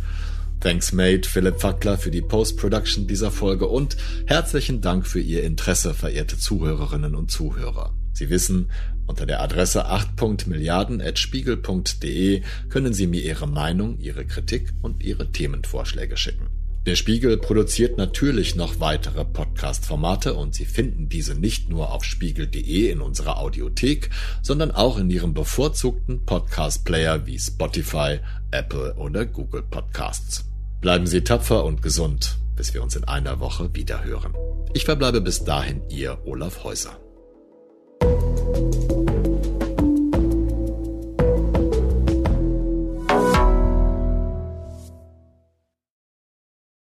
Thanks 0.60 0.92
mate 0.92 1.26
Philipp 1.28 1.62
Fackler 1.62 1.98
für 1.98 2.12
die 2.12 2.22
Post-Production 2.22 3.08
dieser 3.08 3.32
Folge 3.32 3.68
und 3.68 3.96
herzlichen 4.26 4.82
Dank 4.82 5.08
für 5.08 5.22
Ihr 5.22 5.46
Interesse, 5.46 5.94
verehrte 5.94 6.38
Zuhörerinnen 6.38 7.16
und 7.16 7.32
Zuhörer. 7.32 7.96
Sie 8.12 8.30
wissen, 8.30 8.70
unter 9.08 9.26
der 9.26 9.42
Adresse 9.42 9.90
8.milliarden.spiegel.de 9.90 12.42
können 12.68 12.94
Sie 12.94 13.08
mir 13.08 13.22
Ihre 13.22 13.48
Meinung, 13.48 13.98
Ihre 14.00 14.26
Kritik 14.26 14.74
und 14.82 15.02
Ihre 15.02 15.32
Themenvorschläge 15.32 16.18
schicken. 16.18 16.61
Der 16.88 16.96
Spiegel 16.96 17.38
produziert 17.38 18.00
natürlich 18.00 18.56
noch 18.56 18.80
weitere 18.80 19.24
Podcast-Formate 19.24 20.34
und 20.34 20.56
Sie 20.56 20.66
finden 20.66 21.10
diese 21.10 21.36
nicht 21.36 21.70
nur 21.70 21.92
auf 21.92 22.04
spiegel.de 22.04 22.90
in 22.90 23.02
unserer 23.02 23.38
Audiothek, 23.38 24.10
sondern 24.42 24.72
auch 24.72 24.98
in 24.98 25.12
Ihrem 25.12 25.36
bevorzugten 25.36 26.26
Podcast-Player 26.26 27.28
wie 27.28 27.38
Spotify, 27.38 28.18
Apple 28.50 28.96
oder 28.96 29.28
Google 29.28 29.62
Podcasts. 29.62 30.46
Bleiben 30.82 31.06
Sie 31.06 31.22
tapfer 31.22 31.66
und 31.66 31.84
gesund, 31.84 32.38
bis 32.56 32.74
wir 32.74 32.82
uns 32.82 32.96
in 32.96 33.04
einer 33.04 33.40
Woche 33.40 33.76
wieder 33.76 34.04
hören. 34.04 34.34
Ich 34.74 34.86
verbleibe 34.86 35.22
bis 35.22 35.44
dahin 35.44 35.84
Ihr 35.88 36.18
Olaf 36.26 36.64
Häuser. 36.64 36.98